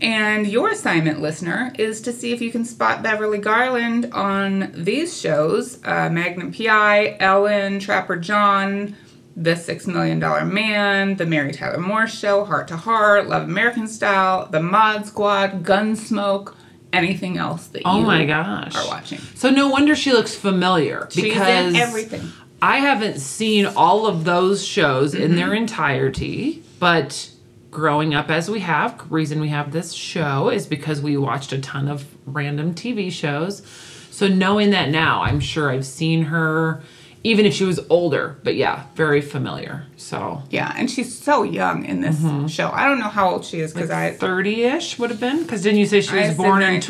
And 0.01 0.47
your 0.47 0.71
assignment, 0.71 1.21
listener, 1.21 1.73
is 1.79 2.01
to 2.03 2.13
see 2.13 2.33
if 2.33 2.41
you 2.41 2.51
can 2.51 2.65
spot 2.65 3.03
Beverly 3.03 3.39
Garland 3.39 4.13
on 4.13 4.73
these 4.75 5.19
shows 5.19 5.79
uh, 5.85 6.11
Magnum 6.11 6.53
PI, 6.53 7.17
Ellen, 7.21 7.79
Trapper 7.79 8.17
John, 8.17 8.97
The 9.37 9.57
Six 9.57 9.87
Million 9.87 10.21
Dollar 10.21 10.45
Man, 10.45 11.17
The 11.17 11.27
Mary 11.27 11.53
Tyler 11.53 11.79
Moore 11.81 12.07
Show, 12.07 12.45
Heart 12.45 12.69
to 12.69 12.77
Heart, 12.77 13.29
Love 13.29 13.43
American 13.43 13.89
Style, 13.89 14.47
The 14.47 14.61
Mod 14.63 15.07
Squad, 15.07 15.65
Gunsmoke, 15.65 16.55
anything 16.93 17.37
else 17.37 17.67
that 17.69 17.83
Oh 17.85 18.01
you 18.01 18.07
my 18.07 18.25
gosh. 18.25 18.77
are 18.77 18.87
watching. 18.87 19.19
So 19.35 19.51
no 19.51 19.69
wonder 19.69 19.97
she 19.97 20.13
looks 20.13 20.35
familiar 20.35 21.09
She's 21.11 21.25
because 21.25 21.75
in 21.75 21.77
everything. 21.77 22.23
I 22.63 22.79
haven't 22.79 23.19
seen 23.19 23.67
all 23.67 24.07
of 24.07 24.25
those 24.25 24.65
shows 24.65 25.15
in 25.15 25.23
Mm-hmm. 25.33 25.37
their 25.37 25.55
entirety, 25.55 26.63
but 26.79 27.31
growing 27.73 28.15
up 28.15 28.31
as 28.31 28.49
we 28.49 28.61
have, 28.61 29.11
reason 29.11 29.41
we 29.41 29.49
have 29.49 29.73
this 29.73 29.93
show 29.93 30.49
is 30.49 30.67
because 30.67 31.01
we 31.03 31.17
watched 31.17 31.53
a 31.53 31.59
ton 31.59 31.89
of 31.89 32.07
random 32.25 32.73
TV 32.73 33.11
shows. 33.11 33.63
So 34.11 34.29
knowing 34.29 34.71
that 34.71 34.91
now, 34.91 35.23
I'm 35.23 35.41
sure 35.41 35.71
I've 35.73 35.85
seen 35.85 36.27
her 36.27 36.85
even 37.25 37.47
if 37.47 37.55
she 37.55 37.65
was 37.65 37.81
older, 37.89 38.37
but 38.45 38.55
yeah, 38.55 38.85
very 38.95 39.21
familiar. 39.23 39.87
So 39.97 40.43
Yeah, 40.51 40.73
and 40.77 40.91
she's 40.91 41.17
so 41.19 41.43
young 41.43 41.85
in 41.87 42.01
this 42.03 42.17
Mm-hmm. 42.17 42.47
show. 42.49 42.69
I 42.71 42.85
don't 42.87 42.99
know 42.99 43.09
how 43.09 43.31
old 43.31 43.45
she 43.47 43.61
is 43.61 43.73
because 43.73 43.91
I 43.91 44.13
30-ish 44.15 44.99
would 44.99 45.11
have 45.11 45.21
been 45.21 45.43
because 45.43 45.63
didn't 45.63 45.79
you 45.81 45.87
say 45.87 46.01
she 46.03 46.15
was 46.15 46.37
born 46.37 46.63
in 46.63 46.81
26? 46.83 46.85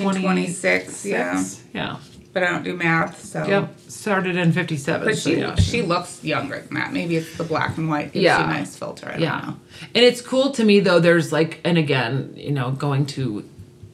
1926. 0.64 1.04
Yeah, 1.06 1.44
Yeah. 1.72 1.96
but 2.32 2.42
I 2.42 2.50
don't 2.50 2.64
do 2.64 2.74
math, 2.76 3.24
so. 3.24 3.46
Yep. 3.46 3.74
Started 3.88 4.36
in 4.36 4.50
57. 4.52 5.06
But 5.06 5.16
so 5.16 5.30
she 5.30 5.38
yeah. 5.38 5.54
she 5.54 5.80
looks 5.82 6.22
younger 6.24 6.58
than 6.60 6.74
that. 6.74 6.92
Maybe 6.92 7.16
it's 7.16 7.36
the 7.38 7.44
black 7.44 7.78
and 7.78 7.88
white 7.88 8.12
gives 8.12 8.24
Yeah. 8.24 8.38
you 8.40 8.44
a 8.44 8.58
nice 8.58 8.76
filter. 8.76 9.06
I 9.08 9.12
don't 9.12 9.20
Yeah. 9.22 9.38
know. 9.46 9.56
And 9.94 10.04
it's 10.04 10.20
cool 10.20 10.50
to 10.50 10.64
me 10.64 10.80
though, 10.80 10.98
there's 11.00 11.32
like, 11.32 11.60
and 11.64 11.78
again, 11.78 12.34
you 12.36 12.50
know, 12.52 12.72
going 12.72 13.06
to 13.16 13.44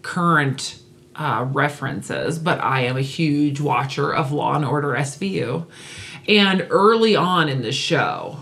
current 0.03 0.79
uh, 1.15 1.45
references, 1.53 2.39
but 2.39 2.59
I 2.61 2.81
am 2.83 2.97
a 2.97 3.03
huge 3.03 3.61
watcher 3.61 4.13
of 4.15 4.33
Law 4.33 4.55
and 4.57 4.65
Order 4.65 4.95
SVU. 4.97 5.67
And 6.31 6.69
early 6.71 7.17
on 7.17 7.49
in 7.49 7.63
the 7.63 7.73
show, 7.73 8.39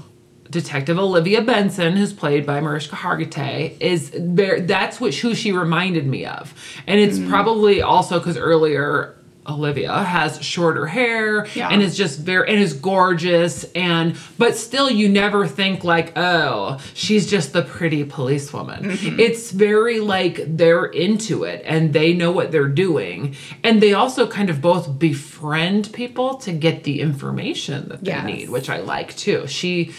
Detective 0.50 0.98
Olivia 0.98 1.40
Benson, 1.40 1.96
who's 1.96 2.12
played 2.12 2.44
by 2.44 2.60
Mariska 2.60 2.96
Hargitay, 2.96 3.80
is 3.80 4.10
very, 4.10 4.60
that's 4.60 5.00
what 5.00 5.14
who 5.14 5.34
she 5.34 5.52
reminded 5.52 6.06
me 6.06 6.26
of, 6.26 6.54
and 6.86 7.00
it's 7.00 7.18
mm. 7.18 7.30
probably 7.30 7.80
also 7.80 8.18
because 8.18 8.36
earlier 8.36 9.17
Olivia 9.48 10.02
has 10.02 10.42
shorter 10.44 10.86
hair 10.86 11.46
Yeah. 11.54 11.68
and 11.70 11.82
is 11.82 11.96
just 11.96 12.18
very 12.20 12.48
and 12.50 12.58
is 12.60 12.74
gorgeous 12.74 13.64
and 13.74 14.16
but 14.36 14.56
still 14.56 14.90
you 14.90 15.08
never 15.08 15.46
think 15.46 15.84
like 15.84 16.12
oh 16.16 16.78
she's 16.94 17.28
just 17.30 17.52
the 17.52 17.62
pretty 17.62 18.04
policewoman. 18.04 18.84
Mm-hmm. 18.90 19.18
It's 19.20 19.50
very 19.50 20.00
like 20.00 20.40
they're 20.56 20.84
into 20.84 21.44
it 21.44 21.62
and 21.64 21.92
they 21.92 22.12
know 22.12 22.30
what 22.30 22.52
they're 22.52 22.68
doing 22.68 23.34
and 23.64 23.80
they 23.80 23.94
also 23.94 24.26
kind 24.26 24.50
of 24.50 24.60
both 24.60 24.98
befriend 24.98 25.92
people 25.92 26.34
to 26.38 26.52
get 26.52 26.84
the 26.84 27.00
information 27.00 27.88
that 27.88 28.04
they 28.04 28.10
Yes. 28.10 28.26
need, 28.26 28.50
which 28.50 28.68
I 28.68 28.80
like 28.80 29.16
too. 29.16 29.46
She 29.46 29.92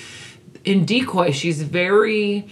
in 0.66 0.86
decoy 0.86 1.32
she's 1.32 1.62
very 1.64 2.48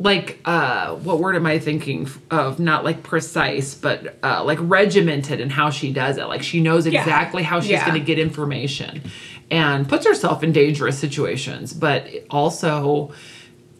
like 0.00 0.40
uh 0.44 0.94
what 0.96 1.20
word 1.20 1.36
am 1.36 1.46
i 1.46 1.58
thinking 1.58 2.08
of? 2.30 2.58
Not 2.58 2.84
like 2.84 3.02
precise 3.04 3.74
but 3.74 4.18
uh 4.24 4.42
like 4.44 4.58
regimented 4.60 5.40
in 5.40 5.50
how 5.50 5.70
she 5.70 5.92
does 5.92 6.18
it. 6.18 6.24
Like 6.26 6.42
she 6.42 6.60
knows 6.60 6.86
Yeah. 6.86 7.00
exactly 7.00 7.42
how 7.44 7.60
she's 7.60 7.70
Yeah. 7.70 7.86
going 7.86 7.98
to 8.00 8.04
get 8.04 8.18
information 8.18 9.02
and 9.50 9.88
puts 9.88 10.04
herself 10.06 10.42
in 10.42 10.52
dangerous 10.52 10.98
situations. 10.98 11.72
But 11.72 12.08
also 12.30 13.12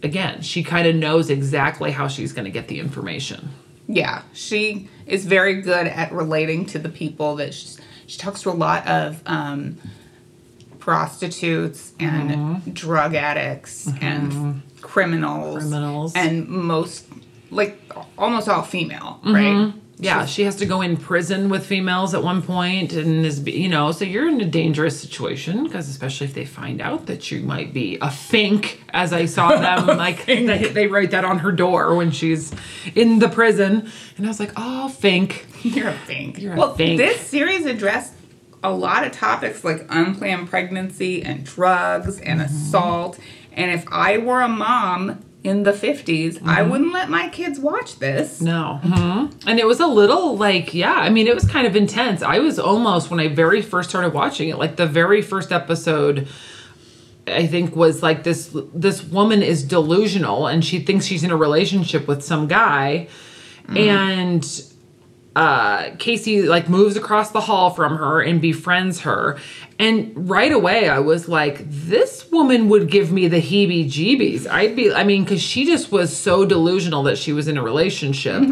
again 0.05 0.41
she 0.41 0.63
kind 0.63 0.87
of 0.87 0.95
knows 0.95 1.31
exactly 1.31 1.91
how 1.91 2.07
she's 2.09 2.33
going 2.33 2.45
to 2.45 2.51
get 2.51 2.69
the 2.69 2.79
information. 2.79 3.51
Yeah, 3.89 4.23
she 4.33 4.89
is 5.07 5.27
very 5.27 5.61
good 5.63 5.87
at 5.89 6.11
relating 6.13 6.65
to 6.67 6.79
the 6.79 6.89
people 6.89 7.37
that 7.37 7.53
she, 7.53 7.69
she 8.07 8.19
talks 8.19 8.41
to 8.43 8.51
a 8.51 8.53
lot 8.53 8.87
of 8.87 9.21
um, 9.27 9.77
prostitutes 10.79 11.93
and 12.01 12.75
drug 12.75 13.15
addicts 13.15 13.91
and 14.01 14.63
criminals, 14.85 15.63
Criminals. 15.65 16.13
and 16.15 16.49
most 16.49 17.07
like 17.51 17.77
almost 18.19 18.49
all 18.49 18.63
female, 18.63 19.21
right? 19.25 19.73
yeah 19.97 20.27
she 20.27 20.43
has 20.43 20.57
to 20.57 20.67
go 20.67 20.81
in 20.83 20.97
prison 20.97 21.49
with 21.49 21.65
females 21.65 22.15
at 22.15 22.23
one 22.25 22.43
point 22.43 22.93
and 22.93 23.25
is 23.25 23.47
you 23.47 23.69
know 23.69 23.93
so 23.93 24.05
you're 24.05 24.27
in 24.29 24.41
a 24.41 24.45
dangerous 24.45 25.01
situation 25.01 25.63
because 25.63 25.89
especially 25.89 26.27
if 26.27 26.35
they 26.35 26.45
find 26.45 26.81
out 26.81 27.07
that 27.07 27.31
you 27.31 27.39
might 27.41 27.73
be 27.73 27.97
a 28.03 28.11
fink 28.11 28.83
as 28.93 29.13
i 29.13 29.25
saw 29.25 29.51
them 29.67 29.97
like 29.97 30.27
they, 30.27 30.45
they 30.73 30.89
write 30.89 31.13
that 31.13 31.25
on 31.25 31.39
her 31.39 31.53
door 31.53 31.95
when 31.95 32.11
she's 32.11 32.53
in 32.97 33.21
the 33.21 33.29
prison 33.29 33.89
and 34.17 34.27
i 34.27 34.29
was 34.29 34.41
like 34.41 34.51
oh 34.57 34.89
fink 34.89 35.47
You're 35.63 35.89
a 35.89 35.93
fink. 36.11 36.41
You're 36.43 36.55
a 36.55 36.57
well, 36.57 36.75
fink. 36.75 36.99
this 36.99 37.21
series 37.21 37.65
addressed 37.65 38.15
a 38.65 38.73
lot 38.73 39.07
of 39.07 39.13
topics 39.13 39.63
like 39.63 39.87
unplanned 39.91 40.49
pregnancy 40.51 41.23
and 41.23 41.45
drugs 41.47 42.19
and 42.21 42.41
Mm-hmm. 42.41 42.55
assault. 42.55 43.19
And 43.57 43.71
if 43.71 43.85
I 43.91 44.19
were 44.19 44.41
a 44.43 44.49
mom 44.49 45.25
in 45.43 45.63
the 45.65 45.73
50s, 45.73 46.37
I 46.47 46.61
Mm-hmm. 46.61 46.71
wouldn't 46.71 46.93
let 46.93 47.11
my 47.11 47.29
kids 47.29 47.59
watch 47.61 47.99
this. 47.99 48.41
No. 48.41 48.81
And 49.47 49.59
it 49.61 49.67
was 49.67 49.79
a 49.81 49.87
little 49.87 50.37
like, 50.39 50.73
yeah, 50.75 50.95
I 50.95 51.11
mean, 51.11 51.27
it 51.27 51.35
was 51.35 51.45
kind 51.47 51.67
of 51.67 51.77
intense. 51.77 52.23
I 52.23 52.39
was 52.39 52.59
almost, 52.59 53.11
when 53.11 53.21
I 53.21 53.29
very 53.29 53.61
first 53.63 53.91
started 53.91 54.15
watching 54.15 54.49
it, 54.49 54.57
like 54.59 54.77
the 54.77 54.87
very 54.87 55.21
first 55.23 55.53
episode, 55.53 56.27
I 57.27 57.47
think 57.47 57.75
was 57.77 58.03
like 58.03 58.23
this 58.23 58.51
this 58.75 59.03
woman 59.03 59.43
is 59.43 59.63
delusional 59.65 60.47
and 60.47 60.63
she 60.63 60.79
thinks 60.81 61.07
she's 61.07 61.25
in 61.25 61.31
a 61.31 61.37
relationship 61.37 62.07
with 62.07 62.23
some 62.23 62.49
guy 62.49 63.09
and 63.69 64.45
uh 65.37 65.91
Casey 65.99 66.43
like 66.43 66.69
moves 66.69 66.97
across 66.97 67.31
the 67.33 67.41
hall 67.41 67.71
from 67.71 67.97
her 67.97 68.21
and 68.21 68.41
befriends 68.41 69.01
her. 69.01 69.37
And 69.79 70.29
right 70.31 70.53
away 70.53 70.89
I 70.89 71.01
was 71.01 71.29
like 71.29 71.65
this 71.69 72.31
woman 72.31 72.69
would 72.69 72.89
give 72.89 73.11
me 73.11 73.27
the 73.27 73.41
heebie 73.41 73.87
jeebies 73.87 74.47
I'd 74.49 74.77
be 74.77 74.93
I 74.93 75.03
mean 75.05 75.25
cuz 75.25 75.43
she 75.43 75.65
just 75.67 75.91
was 75.91 76.17
so 76.17 76.45
delusional 76.45 77.03
that 77.05 77.19
she 77.19 77.33
was 77.33 77.49
in 77.49 77.57
a 77.59 77.63
relationship. 77.63 78.43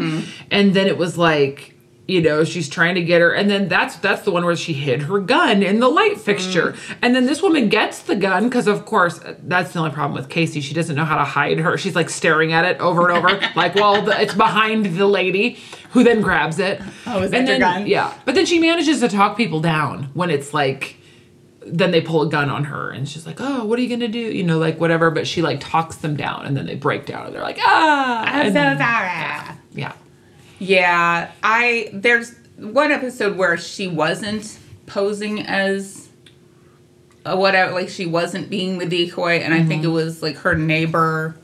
And 0.51 0.73
then 0.73 0.87
it 0.87 0.97
was 0.97 1.17
like 1.17 1.72
you 2.07 2.21
know 2.21 2.43
she's 2.43 2.67
trying 2.67 2.95
to 2.95 3.01
get 3.01 3.21
her 3.21 3.31
and 3.33 3.49
then 3.49 3.69
that's 3.69 3.95
that's 3.97 4.23
the 4.23 4.31
one 4.31 4.43
where 4.43 4.57
she 4.57 4.73
hid 4.73 5.03
her 5.03 5.19
gun 5.19 5.63
in 5.63 5.79
the 5.79 5.87
light 5.87 6.19
fixture. 6.19 6.75
And 7.01 7.15
then 7.15 7.25
this 7.25 7.41
woman 7.41 7.69
gets 7.69 8.01
the 8.03 8.15
gun 8.15 8.49
because 8.49 8.67
of 8.67 8.85
course 8.85 9.21
that's 9.43 9.71
the 9.71 9.79
only 9.79 9.91
problem 9.91 10.13
with 10.13 10.29
casey. 10.29 10.59
She 10.59 10.73
doesn't 10.73 10.95
know 10.95 11.05
how 11.05 11.15
to 11.17 11.23
hide 11.23 11.59
her. 11.59 11.77
She's 11.77 11.95
like 11.95 12.09
staring 12.09 12.51
at 12.51 12.65
it 12.65 12.77
over 12.81 13.09
and 13.09 13.17
over 13.17 13.39
like 13.55 13.75
well 13.75 14.01
the, 14.01 14.21
it's 14.21 14.33
behind 14.33 14.85
the 14.97 15.07
lady 15.07 15.57
who 15.91 16.03
then 16.03 16.21
grabs 16.21 16.59
it. 16.59 16.81
Oh, 17.07 17.21
is 17.21 17.31
that 17.31 17.37
and 17.37 17.47
your 17.47 17.59
then, 17.59 17.79
gun? 17.81 17.87
yeah. 17.87 18.13
But 18.25 18.35
then 18.35 18.45
she 18.45 18.59
manages 18.59 18.99
to 18.99 19.07
talk 19.07 19.37
people 19.37 19.61
down 19.61 20.09
when 20.13 20.29
it's 20.29 20.53
like 20.53 20.97
then 21.65 21.91
they 21.91 22.01
pull 22.01 22.21
a 22.23 22.29
gun 22.29 22.49
on 22.49 22.65
her 22.65 22.89
and 22.91 23.07
she's 23.07 23.25
like 23.25 23.39
oh 23.39 23.63
what 23.63 23.79
are 23.79 23.81
you 23.81 23.87
gonna 23.87 24.09
do? 24.09 24.19
You 24.19 24.43
know 24.43 24.57
like 24.59 24.77
whatever. 24.77 25.09
But 25.09 25.25
she 25.25 25.41
like 25.41 25.61
talks 25.61 25.95
them 25.97 26.17
down 26.17 26.45
and 26.45 26.57
then 26.57 26.65
they 26.65 26.75
break 26.75 27.05
down 27.05 27.27
and 27.27 27.33
they're 27.35 27.41
like 27.41 27.59
ah! 27.61 28.23
I'm 28.25 28.47
so 28.47 28.53
sorry. 28.53 28.77
yeah. 28.77 29.55
Yeah, 29.75 29.93
I 31.43 31.89
there's 31.93 32.33
one 32.57 32.91
episode 32.91 33.37
where 33.37 33.57
she 33.57 33.87
wasn't 33.87 34.57
posing 34.85 35.41
as 35.41 36.09
a 37.25 37.35
whatever, 37.37 37.73
like 37.73 37.89
she 37.89 38.05
wasn't 38.05 38.49
being 38.49 38.77
the 38.79 38.85
decoy, 38.85 39.37
and 39.37 39.53
I 39.53 39.63
think 39.63 39.83
it 39.83 39.87
was 39.89 40.21
like 40.21 40.37
her 40.37 40.55
neighbor 40.55 41.35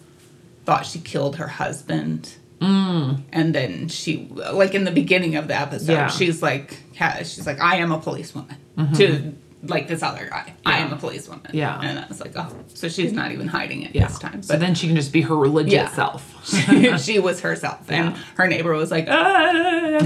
thought 0.65 0.85
she 0.85 0.99
killed 0.99 1.38
her 1.38 1.47
husband. 1.47 2.33
Mm. 2.59 3.21
And 3.31 3.55
then 3.55 3.88
she, 3.88 4.27
like 4.33 4.75
in 4.75 4.83
the 4.83 4.91
beginning 4.91 5.35
of 5.38 5.47
the 5.47 5.55
episode, 5.57 5.93
Yeah. 5.93 6.07
she's 6.09 6.41
like, 6.43 6.77
she's 7.19 7.47
like, 7.47 7.59
I 7.61 7.77
am 7.77 7.91
a 7.93 7.99
policewoman 7.99 8.57
to 8.95 9.33
like 9.63 9.87
this 9.89 10.01
other 10.01 10.27
guy. 10.29 10.53
I 10.65 10.77
am 10.79 10.93
a 10.93 10.95
policewoman. 10.95 11.51
Yeah. 11.53 11.79
and 11.81 11.99
I 11.99 12.07
was 12.07 12.21
like, 12.21 12.31
oh, 12.37 12.47
so 12.73 12.87
she's 12.87 13.11
not 13.11 13.31
even 13.33 13.47
hiding 13.47 13.81
it 13.83 13.93
yeah 13.93 14.07
this 14.07 14.17
time. 14.19 14.41
so 14.41 14.55
then 14.57 14.73
she 14.73 14.87
can 14.87 14.95
just 14.95 15.11
be 15.11 15.21
her 15.21 15.35
religious 15.35 15.73
Yeah. 15.73 15.89
self 15.89 16.35
she 17.03 17.19
was 17.19 17.41
herself, 17.41 17.91
and 17.91 18.15
her 18.37 18.47
neighbor 18.47 18.71
was 18.73 18.89
like, 18.89 19.07
"Ah." 19.09 19.99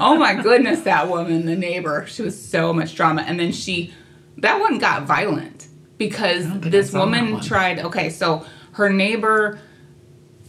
"Oh 0.00 0.16
my 0.16 0.34
goodness, 0.42 0.80
that 0.82 1.08
woman, 1.08 1.46
the 1.46 1.54
neighbor, 1.56 2.06
she 2.08 2.22
was 2.22 2.40
so 2.40 2.72
much 2.72 2.94
drama." 2.94 3.22
And 3.22 3.38
then 3.38 3.52
she, 3.52 3.92
that 4.38 4.58
one 4.60 4.78
got 4.78 5.04
violent 5.04 5.68
because 5.98 6.46
this 6.60 6.92
woman 6.92 7.40
tried. 7.40 7.78
Okay, 7.80 8.10
so 8.10 8.44
her 8.72 8.90
neighbor, 8.90 9.60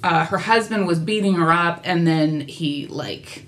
uh, 0.03 0.25
her 0.25 0.38
husband 0.38 0.88
was 0.88 1.00
beating 1.00 1.35
her 1.35 1.51
up, 1.51 1.81
and 1.83 2.07
then 2.07 2.41
he 2.41 2.88
like 2.88 3.45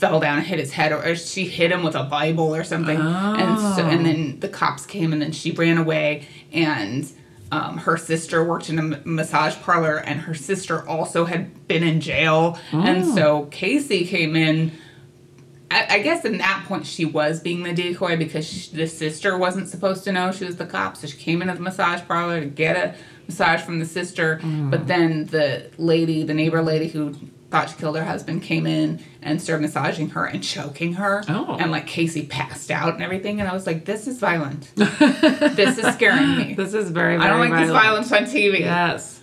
fell 0.00 0.20
down 0.20 0.38
and 0.38 0.46
hit 0.46 0.58
his 0.58 0.72
head, 0.72 0.92
or, 0.92 1.02
or 1.04 1.16
she 1.16 1.46
hit 1.46 1.70
him 1.72 1.82
with 1.82 1.94
a 1.94 2.04
Bible 2.04 2.54
or 2.54 2.64
something, 2.64 2.98
and 3.00 3.58
so 3.76 3.82
and 3.86 4.04
then 4.06 4.40
the 4.40 4.48
cops 4.48 4.84
came, 4.86 5.12
and 5.12 5.20
then 5.22 5.32
she 5.32 5.50
ran 5.52 5.78
away, 5.78 6.26
and. 6.52 7.10
Um, 7.52 7.78
her 7.78 7.96
sister 7.96 8.42
worked 8.42 8.68
in 8.70 8.78
a 8.80 8.82
m- 8.82 9.02
massage 9.04 9.54
parlor, 9.62 9.98
and 9.98 10.18
her 10.22 10.34
sister 10.34 10.84
also 10.88 11.26
had 11.26 11.68
been 11.68 11.84
in 11.84 12.00
jail. 12.00 12.58
And 12.72 13.06
so 13.14 13.44
Casey 13.52 14.04
came 14.04 14.34
in. 14.34 14.72
I, 15.70 15.86
I 15.90 15.98
guess 16.00 16.24
in 16.24 16.38
that 16.38 16.64
point 16.66 16.86
she 16.86 17.04
was 17.04 17.38
being 17.38 17.62
the 17.62 17.72
decoy 17.72 18.16
because 18.16 18.44
sh 18.52 18.66
the 18.70 18.88
sister 18.88 19.38
wasn't 19.38 19.68
supposed 19.68 20.02
to 20.04 20.12
know 20.12 20.32
she 20.32 20.44
was 20.44 20.56
the 20.56 20.66
cop. 20.66 20.96
So 20.96 21.06
she 21.06 21.16
came 21.18 21.40
into 21.40 21.54
the 21.54 21.60
massage 21.60 22.00
parlor 22.08 22.40
to 22.40 22.46
get 22.46 22.74
a 22.76 22.96
massage 23.28 23.60
from 23.62 23.78
the 23.78 23.86
sister. 23.86 24.40
But 24.68 24.88
then 24.88 25.26
the 25.26 25.70
lady, 25.78 26.24
the 26.24 26.34
neighbor 26.34 26.62
lady 26.62 26.88
who 26.88 27.14
thought 27.50 27.70
she 27.70 27.76
killed 27.76 27.96
her 27.96 28.04
husband, 28.04 28.42
came 28.42 28.66
in 28.66 29.00
and 29.22 29.40
started 29.40 29.62
massaging 29.62 30.10
her 30.10 30.24
and 30.24 30.42
choking 30.42 30.94
her. 30.94 31.22
Oh. 31.28 31.56
And 31.58 31.70
like 31.70 31.86
Casey 31.86 32.26
passed 32.26 32.70
out 32.70 32.94
and 32.94 33.02
everything. 33.02 33.40
And 33.40 33.48
I 33.48 33.52
was 33.54 33.66
like, 33.66 33.84
this 33.84 34.06
is 34.06 34.18
violent. 34.18 34.72
this 34.76 35.78
is 35.78 35.94
scaring 35.94 36.36
me. 36.36 36.54
this 36.56 36.74
is 36.74 36.90
very, 36.90 37.16
very 37.16 37.28
I 37.28 37.30
don't 37.30 37.40
like 37.40 37.50
violent. 37.50 37.66
this 37.68 37.72
violence 37.72 38.12
on 38.12 38.22
TV. 38.24 38.60
yes 38.60 39.20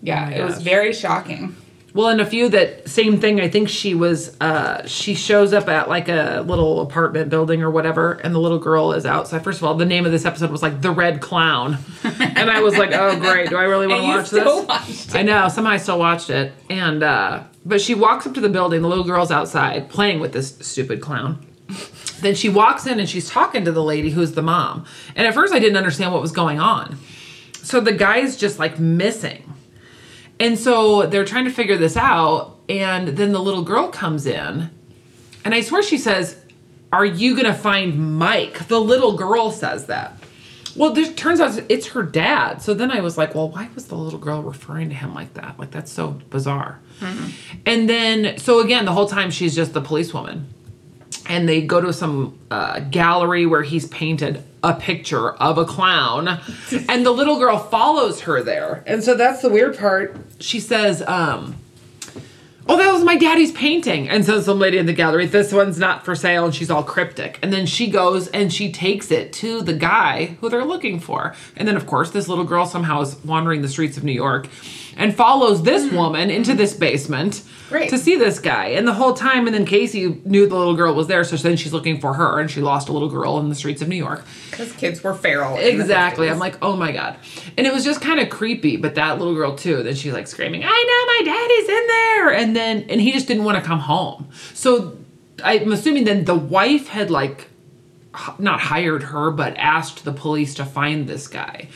Yeah, 0.00 0.28
Oh 0.32 0.40
it 0.40 0.44
was 0.44 0.60
very 0.62 0.92
shocking. 0.92 1.56
Well, 1.94 2.08
and 2.08 2.22
a 2.22 2.26
few 2.26 2.48
that 2.48 2.88
same 2.88 3.20
thing. 3.20 3.38
I 3.38 3.48
think 3.50 3.68
she 3.68 3.94
was. 3.94 4.34
uh 4.40 4.86
She 4.86 5.14
shows 5.14 5.52
up 5.52 5.68
at 5.68 5.90
like 5.90 6.08
a 6.08 6.42
little 6.46 6.80
apartment 6.80 7.28
building 7.28 7.62
or 7.62 7.70
whatever, 7.70 8.12
and 8.12 8.34
the 8.34 8.38
little 8.38 8.58
girl 8.58 8.92
is 8.94 9.04
outside. 9.04 9.44
First 9.44 9.58
of 9.60 9.64
all, 9.64 9.74
the 9.74 9.84
name 9.84 10.06
of 10.06 10.12
this 10.12 10.24
episode 10.24 10.50
was 10.50 10.62
like 10.62 10.80
"The 10.80 10.90
Red 10.90 11.20
Clown," 11.20 11.76
and 12.02 12.50
I 12.50 12.60
was 12.60 12.78
like, 12.78 12.92
"Oh, 12.94 13.20
great! 13.20 13.50
Do 13.50 13.56
I 13.58 13.64
really 13.64 13.86
want 13.88 14.26
to 14.28 14.34
watch 14.66 14.88
this?" 14.88 15.14
I 15.14 15.20
know. 15.22 15.48
Somehow 15.48 15.72
I 15.72 15.76
still 15.76 15.98
watched 15.98 16.30
it, 16.30 16.54
and 16.70 17.02
uh 17.02 17.42
but 17.64 17.80
she 17.80 17.94
walks 17.94 18.26
up 18.26 18.34
to 18.34 18.40
the 18.40 18.48
building. 18.48 18.82
The 18.82 18.88
little 18.88 19.04
girl's 19.04 19.30
outside 19.30 19.88
playing 19.88 20.20
with 20.20 20.32
this 20.32 20.56
stupid 20.60 21.00
clown. 21.00 21.46
Then 22.20 22.34
she 22.34 22.48
walks 22.48 22.86
in 22.86 23.00
and 23.00 23.08
she's 23.08 23.28
talking 23.28 23.64
to 23.64 23.72
the 23.72 23.82
lady 23.82 24.10
who's 24.10 24.32
the 24.32 24.42
mom. 24.42 24.84
And 25.16 25.26
at 25.26 25.34
first, 25.34 25.52
I 25.52 25.58
didn't 25.58 25.76
understand 25.76 26.12
what 26.12 26.22
was 26.22 26.32
going 26.32 26.60
on. 26.60 26.98
So 27.62 27.80
the 27.80 27.92
guy's 27.92 28.36
just 28.36 28.58
like 28.58 28.78
missing. 28.78 29.52
And 30.38 30.58
so 30.58 31.06
they're 31.06 31.24
trying 31.24 31.44
to 31.44 31.50
figure 31.50 31.76
this 31.76 31.96
out. 31.96 32.58
And 32.68 33.08
then 33.08 33.32
the 33.32 33.40
little 33.40 33.62
girl 33.62 33.88
comes 33.88 34.26
in. 34.26 34.70
And 35.44 35.54
I 35.54 35.60
swear 35.60 35.82
she 35.82 35.98
says, 35.98 36.36
Are 36.92 37.04
you 37.04 37.34
going 37.34 37.46
to 37.46 37.54
find 37.54 38.18
Mike? 38.18 38.68
The 38.68 38.80
little 38.80 39.16
girl 39.16 39.50
says 39.50 39.86
that. 39.86 40.16
Well, 40.76 40.96
it 40.96 41.16
turns 41.16 41.40
out 41.40 41.58
it's 41.68 41.88
her 41.88 42.02
dad. 42.02 42.62
So 42.62 42.74
then 42.74 42.90
I 42.90 43.00
was 43.00 43.18
like, 43.18 43.34
Well, 43.34 43.48
why 43.48 43.68
was 43.74 43.86
the 43.86 43.96
little 43.96 44.18
girl 44.18 44.42
referring 44.42 44.88
to 44.90 44.94
him 44.94 45.14
like 45.14 45.34
that? 45.34 45.58
Like, 45.58 45.70
that's 45.70 45.90
so 45.92 46.08
bizarre. 46.30 46.80
And 47.66 47.88
then, 47.88 48.38
so 48.38 48.60
again, 48.60 48.84
the 48.84 48.92
whole 48.92 49.08
time 49.08 49.30
she's 49.30 49.54
just 49.54 49.72
the 49.72 49.80
policewoman. 49.80 50.46
and 51.26 51.48
they 51.48 51.62
go 51.62 51.80
to 51.80 51.92
some 51.92 52.38
uh, 52.50 52.80
gallery 52.80 53.44
where 53.46 53.62
he's 53.62 53.86
painted 53.88 54.42
a 54.64 54.74
picture 54.74 55.30
of 55.30 55.58
a 55.58 55.64
clown 55.64 56.28
and 56.88 57.04
the 57.04 57.10
little 57.10 57.38
girl 57.38 57.58
follows 57.58 58.20
her 58.22 58.42
there 58.42 58.82
and 58.86 59.02
so 59.02 59.14
that's 59.16 59.42
the 59.42 59.48
weird 59.48 59.76
part 59.76 60.16
she 60.38 60.60
says 60.60 61.02
um 61.02 61.56
oh 62.68 62.76
that 62.76 62.92
was 62.92 63.04
my 63.04 63.16
daddy's 63.16 63.52
painting. 63.52 64.08
And 64.08 64.24
so 64.24 64.40
some 64.40 64.58
lady 64.58 64.78
in 64.78 64.86
the 64.86 64.92
gallery 64.92 65.26
this 65.26 65.52
one's 65.52 65.78
not 65.78 66.04
for 66.04 66.14
sale 66.14 66.44
and 66.44 66.54
she's 66.54 66.70
all 66.70 66.82
cryptic. 66.82 67.38
And 67.42 67.52
then 67.52 67.66
she 67.66 67.90
goes 67.90 68.28
and 68.28 68.52
she 68.52 68.72
takes 68.72 69.10
it 69.10 69.32
to 69.34 69.62
the 69.62 69.72
guy 69.72 70.36
who 70.40 70.48
they're 70.48 70.64
looking 70.64 71.00
for. 71.00 71.34
And 71.56 71.66
then 71.66 71.76
of 71.76 71.86
course 71.86 72.10
this 72.10 72.28
little 72.28 72.44
girl 72.44 72.66
somehow 72.66 73.00
is 73.00 73.16
wandering 73.24 73.62
the 73.62 73.68
streets 73.68 73.96
of 73.96 74.04
new 74.04 74.12
york 74.12 74.48
and 74.96 75.14
follows 75.14 75.62
this 75.62 75.90
woman 75.92 76.30
into 76.30 76.54
this 76.54 76.74
basement 76.74 77.42
Great. 77.68 77.90
to 77.90 77.98
see 77.98 78.16
this 78.16 78.38
guy. 78.38 78.66
And 78.66 78.86
the 78.86 78.92
whole 78.92 79.14
time, 79.14 79.46
and 79.46 79.54
then 79.54 79.64
Casey 79.64 80.20
knew 80.24 80.46
the 80.46 80.56
little 80.56 80.76
girl 80.76 80.94
was 80.94 81.06
there, 81.06 81.24
so 81.24 81.36
then 81.36 81.56
she's 81.56 81.72
looking 81.72 82.00
for 82.00 82.14
her, 82.14 82.38
and 82.38 82.50
she 82.50 82.60
lost 82.60 82.88
a 82.88 82.92
little 82.92 83.08
girl 83.08 83.38
in 83.38 83.48
the 83.48 83.54
streets 83.54 83.80
of 83.82 83.88
New 83.88 83.96
York. 83.96 84.24
Because 84.50 84.72
kids 84.72 85.02
were 85.02 85.14
feral. 85.14 85.56
Exactly. 85.56 86.28
I'm 86.28 86.38
like, 86.38 86.58
oh 86.62 86.76
my 86.76 86.92
god. 86.92 87.16
And 87.56 87.66
it 87.66 87.72
was 87.72 87.84
just 87.84 88.00
kind 88.00 88.20
of 88.20 88.30
creepy, 88.30 88.76
but 88.76 88.94
that 88.96 89.18
little 89.18 89.34
girl 89.34 89.56
too. 89.56 89.82
Then 89.82 89.94
she's 89.94 90.12
like 90.12 90.26
screaming, 90.26 90.62
I 90.64 90.68
know 90.68 91.26
my 91.26 91.32
daddy's 91.32 91.68
in 91.68 91.86
there. 91.86 92.32
And 92.32 92.56
then, 92.56 92.90
and 92.90 93.00
he 93.00 93.12
just 93.12 93.26
didn't 93.26 93.44
want 93.44 93.58
to 93.58 93.64
come 93.64 93.80
home. 93.80 94.28
So 94.54 94.98
I'm 95.42 95.72
assuming 95.72 96.04
then 96.04 96.24
the 96.24 96.34
wife 96.34 96.88
had 96.88 97.10
like, 97.10 97.48
not 98.38 98.60
hired 98.60 99.04
her, 99.04 99.30
but 99.30 99.56
asked 99.56 100.04
the 100.04 100.12
police 100.12 100.54
to 100.54 100.64
find 100.64 101.08
this 101.08 101.28
guy. 101.28 101.68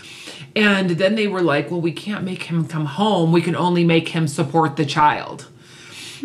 And 0.56 0.90
then 0.90 1.14
they 1.14 1.28
were 1.28 1.42
like, 1.42 1.70
well, 1.70 1.80
we 1.82 1.92
can't 1.92 2.24
make 2.24 2.44
him 2.44 2.66
come 2.66 2.86
home. 2.86 3.30
We 3.30 3.42
can 3.42 3.54
only 3.54 3.84
make 3.84 4.08
him 4.08 4.26
support 4.26 4.76
the 4.76 4.86
child. 4.86 5.46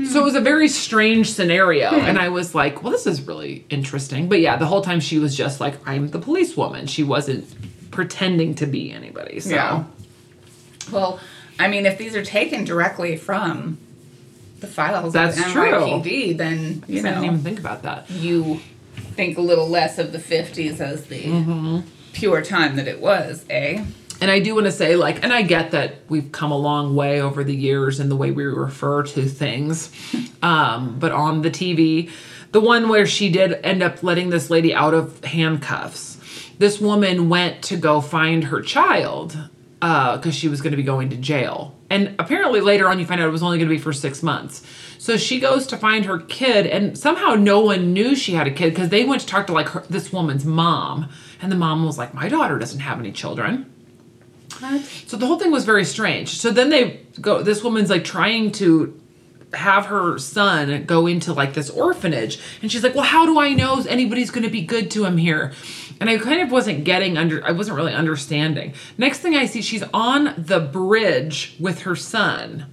So 0.10 0.22
it 0.22 0.24
was 0.24 0.36
a 0.36 0.42
very 0.42 0.70
strange 0.70 1.32
scenario. 1.34 1.90
And 2.08 2.18
I 2.18 2.30
was 2.30 2.56
like, 2.56 2.82
well, 2.82 2.92
this 2.94 3.06
is 3.06 3.22
really 3.28 3.66
interesting. 3.70 4.30
But 4.30 4.40
yeah, 4.40 4.56
the 4.56 4.66
whole 4.66 4.82
time 4.82 5.02
she 5.02 5.20
was 5.20 5.36
just 5.36 5.60
like, 5.60 5.76
I'm 5.86 6.10
the 6.12 6.20
policewoman. 6.20 6.88
She 6.88 7.04
wasn't 7.04 7.46
pretending 7.92 8.56
to 8.56 8.66
be 8.66 8.92
anybody. 8.92 9.42
So 9.42 9.50
Yeah. 9.54 9.84
Well, 10.92 11.20
I 11.60 11.68
mean, 11.68 11.86
if 11.86 11.98
these 11.98 12.16
are 12.16 12.24
taken 12.24 12.64
directly 12.64 13.18
from 13.18 13.78
the 14.62 14.68
files 14.68 15.12
That's 15.14 15.38
of 15.40 15.46
true. 15.48 15.64
NYPD, 15.72 16.38
then 16.38 16.84
you 16.88 17.00
I 17.00 17.04
didn't 17.04 17.24
even 17.26 17.40
think 17.40 17.60
about 17.60 17.84
that. 17.84 18.10
you 18.10 18.62
think 19.16 19.38
a 19.38 19.42
little 19.42 19.68
less 19.68 20.00
of 20.00 20.12
the 20.14 20.18
50s 20.20 20.80
as 20.80 21.06
the 21.06 21.24
Mm-hmm. 21.24 21.80
pure 22.14 22.42
time 22.42 22.78
that 22.78 22.88
it 22.88 23.02
was, 23.02 23.44
eh? 23.50 23.84
And 24.22 24.30
I 24.30 24.40
do 24.40 24.54
want 24.54 24.66
to 24.66 24.72
say, 24.72 24.96
like, 24.96 25.24
and 25.24 25.34
I 25.34 25.42
get 25.42 25.72
that 25.72 25.96
we've 26.08 26.32
come 26.32 26.52
a 26.52 26.58
long 26.58 26.96
way 26.96 27.20
over 27.20 27.44
the 27.44 27.56
years 27.56 28.00
in 28.00 28.08
the 28.08 28.16
way 28.16 28.30
we 28.30 28.46
refer 28.46 29.02
to 29.02 29.26
things. 29.28 29.92
Um, 30.44 31.00
but 31.00 31.12
on 31.12 31.42
the 31.42 31.50
TV, 31.50 32.12
the 32.52 32.62
one 32.62 32.88
where 32.88 33.08
she 33.08 33.30
did 33.32 33.54
end 33.64 33.82
up 33.82 34.04
letting 34.04 34.30
this 34.30 34.50
lady 34.50 34.74
out 34.74 34.94
of 34.94 35.24
handcuffs, 35.24 36.20
this 36.60 36.80
woman 36.80 37.30
went 37.30 37.64
to 37.64 37.78
go 37.78 38.00
find 38.00 38.44
her 38.46 38.62
child 38.62 39.36
because 39.80 40.36
she 40.36 40.48
was 40.48 40.62
going 40.62 40.72
to 40.72 40.78
be 40.78 40.84
going 40.84 41.10
to 41.10 41.18
jail. 41.18 41.76
And 41.90 42.16
apparently 42.20 42.62
later 42.62 42.88
on, 42.88 43.00
you 43.00 43.06
find 43.06 43.20
out 43.20 43.28
it 43.28 43.32
was 43.32 43.42
only 43.42 43.58
going 43.58 43.68
to 43.68 43.76
be 43.76 43.82
for 43.82 43.92
six 43.92 44.22
months. 44.22 44.66
So 45.00 45.18
she 45.18 45.40
goes 45.40 45.66
to 45.68 45.78
find 45.78 46.06
her 46.06 46.20
kid, 46.20 46.68
and 46.68 46.96
somehow 46.96 47.34
no 47.34 47.62
one 47.62 47.92
knew 47.92 48.16
she 48.16 48.34
had 48.34 48.46
a 48.46 48.52
kid 48.52 48.70
because 48.70 48.90
they 48.90 49.04
went 49.04 49.22
to 49.22 49.28
talk 49.28 49.48
to 49.48 49.54
like 49.54 49.70
her, 49.70 49.84
this 49.90 50.14
woman's 50.14 50.46
mom, 50.46 51.10
and 51.42 51.52
the 51.52 51.56
mom 51.56 51.84
was 51.84 51.98
like, 51.98 52.14
"My 52.14 52.30
daughter 52.30 52.60
doesn't 52.60 52.82
have 52.82 53.00
any 53.00 53.12
children." 53.12 53.71
So 55.08 55.18
the 55.18 55.26
whole 55.26 55.40
thing 55.40 55.52
was 55.52 55.66
very 55.66 55.86
strange. 55.86 56.38
So 56.40 56.52
then 56.52 56.70
they 56.70 57.02
go. 57.20 57.42
This 57.44 57.64
woman's 57.64 57.90
like 57.90 58.04
trying 58.04 58.52
to 58.54 58.98
have 59.54 59.88
her 59.88 60.18
son 60.18 60.86
go 60.86 61.08
into 61.08 61.34
like 61.34 61.54
this 61.54 61.70
orphanage, 61.70 62.40
and 62.62 62.72
she's 62.72 62.84
like, 62.84 62.96
"Well, 62.96 63.04
how 63.04 63.26
do 63.26 63.40
I 63.40 63.54
know 63.54 63.84
anybody's 63.90 64.32
going 64.32 64.44
to 64.44 64.50
be 64.50 64.62
good 64.62 64.90
to 64.92 65.06
him 65.06 65.18
here?" 65.18 65.52
And 66.00 66.10
I 66.10 66.18
kind 66.18 66.42
of 66.42 66.52
wasn't 66.52 66.84
getting 66.84 67.18
under. 67.18 67.46
I 67.46 67.52
wasn't 67.52 67.78
really 67.78 67.94
understanding. 67.94 68.74
Next 68.98 69.20
thing 69.20 69.36
I 69.36 69.46
see, 69.46 69.62
she's 69.62 69.84
on 69.94 70.34
the 70.38 70.60
bridge 70.60 71.56
with 71.60 71.82
her 71.82 71.96
son. 71.96 72.66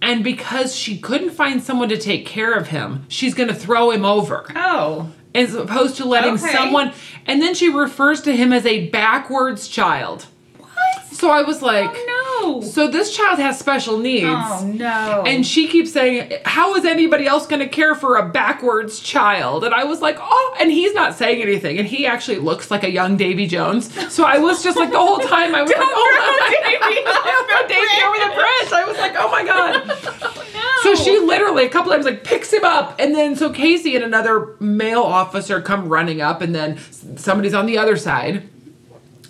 And 0.00 0.22
because 0.22 0.76
she 0.76 0.98
couldn't 0.98 1.30
find 1.30 1.60
someone 1.62 1.88
to 1.88 1.96
take 1.98 2.24
care 2.24 2.52
of 2.54 2.68
him, 2.68 3.04
she's 3.08 3.34
going 3.34 3.48
to 3.48 3.54
throw 3.54 3.90
him 3.90 4.04
over 4.04 4.44
Oh. 4.54 5.10
as 5.34 5.54
opposed 5.54 5.96
to 5.96 6.04
letting 6.04 6.34
Okay. 6.34 6.52
someone. 6.52 6.92
And 7.26 7.42
then 7.42 7.54
she 7.54 7.68
refers 7.68 8.20
to 8.22 8.36
him 8.36 8.52
as 8.52 8.64
a 8.64 8.86
backwards 8.90 9.66
child. 9.66 10.26
So 11.12 11.30
I 11.30 11.42
was 11.42 11.62
like, 11.62 11.90
Oh, 11.92 12.60
no. 12.60 12.66
so 12.68 12.88
this 12.88 13.16
child 13.16 13.38
has 13.40 13.58
special 13.58 13.98
needs. 13.98 14.26
Oh, 14.28 14.70
no. 14.72 15.24
And 15.26 15.44
she 15.46 15.66
keeps 15.66 15.92
saying, 15.92 16.32
How 16.44 16.74
is 16.76 16.84
anybody 16.84 17.26
else 17.26 17.46
going 17.46 17.60
to 17.60 17.68
care 17.68 17.94
for 17.94 18.16
a 18.16 18.28
backwards 18.28 19.00
child? 19.00 19.64
And 19.64 19.74
I 19.74 19.84
was 19.84 20.00
like, 20.00 20.16
Oh, 20.20 20.56
and 20.60 20.70
he's 20.70 20.94
not 20.94 21.14
saying 21.14 21.42
anything. 21.42 21.78
And 21.78 21.88
he 21.88 22.06
actually 22.06 22.38
looks 22.38 22.70
like 22.70 22.84
a 22.84 22.90
young 22.90 23.16
Davy 23.16 23.46
Jones. 23.46 23.92
So 24.12 24.24
I 24.24 24.38
was 24.38 24.62
just 24.62 24.76
like, 24.76 24.90
the 24.90 24.98
whole 24.98 25.18
time, 25.18 25.54
I 25.54 25.62
was 25.62 25.70
like, 25.70 25.80
Oh, 25.80 26.38
my 26.40 26.70
Davy 26.70 27.02
Don't 27.48 27.68
Davy 27.68 28.04
over 28.04 28.18
the 28.18 28.34
bridge. 28.34 28.72
I 28.72 28.84
was 28.86 28.98
like, 28.98 29.14
Oh 29.16 29.30
my 29.30 29.44
God. 29.44 30.34
So 30.82 30.94
she 30.94 31.18
literally 31.18 31.66
a 31.66 31.68
couple 31.68 31.90
times 31.90 32.04
like 32.04 32.22
picks 32.22 32.52
him 32.52 32.64
up, 32.64 33.00
and 33.00 33.12
then 33.12 33.34
so 33.34 33.50
Casey 33.50 33.96
and 33.96 34.04
another 34.04 34.54
male 34.60 35.02
officer 35.02 35.60
come 35.60 35.88
running 35.88 36.20
up, 36.20 36.40
and 36.40 36.54
then 36.54 36.78
somebody's 37.16 37.52
on 37.52 37.66
the 37.66 37.76
other 37.78 37.96
side, 37.96 38.48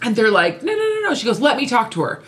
and 0.02 0.14
they're 0.16 0.30
like, 0.30 0.62
no, 0.62 0.72
no, 0.72 0.78
no, 0.78 1.00
no. 1.08 1.14
She 1.14 1.24
goes, 1.26 1.40
let 1.40 1.56
me 1.56 1.66
talk 1.66 1.90
to 1.92 2.02
her, 2.02 2.22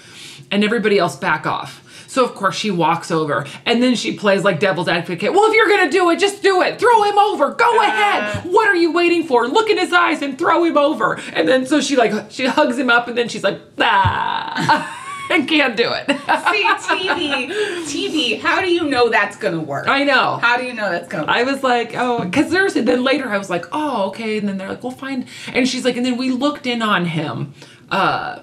and 0.50 0.64
everybody 0.64 0.98
else 0.98 1.16
back 1.16 1.46
off. 1.46 1.86
So 2.10 2.24
of 2.24 2.34
course 2.34 2.56
she 2.56 2.72
walks 2.72 3.12
over, 3.12 3.46
and 3.64 3.80
then 3.80 3.94
she 3.94 4.16
plays 4.16 4.42
like 4.42 4.58
devil's 4.58 4.88
advocate. 4.88 5.32
Well, 5.32 5.48
if 5.48 5.54
you're 5.54 5.68
gonna 5.68 5.90
do 5.92 6.10
it, 6.10 6.18
just 6.18 6.42
do 6.42 6.60
it. 6.60 6.80
Throw 6.80 7.04
him 7.04 7.16
over. 7.18 7.54
Go 7.54 7.82
ahead. 7.82 8.44
What 8.52 8.66
are 8.66 8.74
you 8.74 8.92
waiting 8.92 9.22
for? 9.22 9.46
Look 9.46 9.70
in 9.70 9.78
his 9.78 9.92
eyes 9.92 10.20
and 10.20 10.36
throw 10.36 10.64
him 10.64 10.76
over. 10.76 11.20
And 11.32 11.46
then 11.46 11.66
so 11.66 11.80
she 11.80 11.94
like 11.94 12.32
she 12.32 12.46
hugs 12.46 12.76
him 12.76 12.90
up, 12.90 13.06
and 13.06 13.16
then 13.16 13.28
she's 13.28 13.44
like, 13.44 13.60
ah, 13.78 14.96
and 15.34 15.48
can't 15.48 15.76
do 15.76 15.90
it. 15.92 16.06
See, 16.08 16.64
TV, 16.64 17.46
TV, 17.84 18.40
how 18.40 18.60
do 18.60 18.70
you 18.70 18.88
know 18.88 19.08
that's 19.08 19.36
going 19.36 19.54
to 19.54 19.60
work? 19.60 19.86
I 19.88 20.02
know. 20.04 20.38
How 20.38 20.56
do 20.56 20.64
you 20.64 20.74
know 20.74 20.90
that's 20.90 21.08
going 21.08 21.24
to 21.24 21.30
work? 21.30 21.36
I 21.36 21.44
was 21.44 21.62
like, 21.62 21.94
oh, 21.94 22.24
because 22.24 22.50
there's, 22.50 22.74
then 22.74 23.04
later 23.04 23.28
I 23.28 23.38
was 23.38 23.48
like, 23.48 23.66
oh, 23.72 24.08
okay. 24.08 24.38
And 24.38 24.48
then 24.48 24.58
they're 24.58 24.68
like, 24.68 24.82
we'll 24.82 24.92
find, 24.92 25.26
and 25.52 25.68
she's 25.68 25.84
like, 25.84 25.96
and 25.96 26.04
then 26.04 26.16
we 26.16 26.30
looked 26.30 26.66
in 26.66 26.82
on 26.82 27.06
him. 27.06 27.54
Uh, 27.90 28.42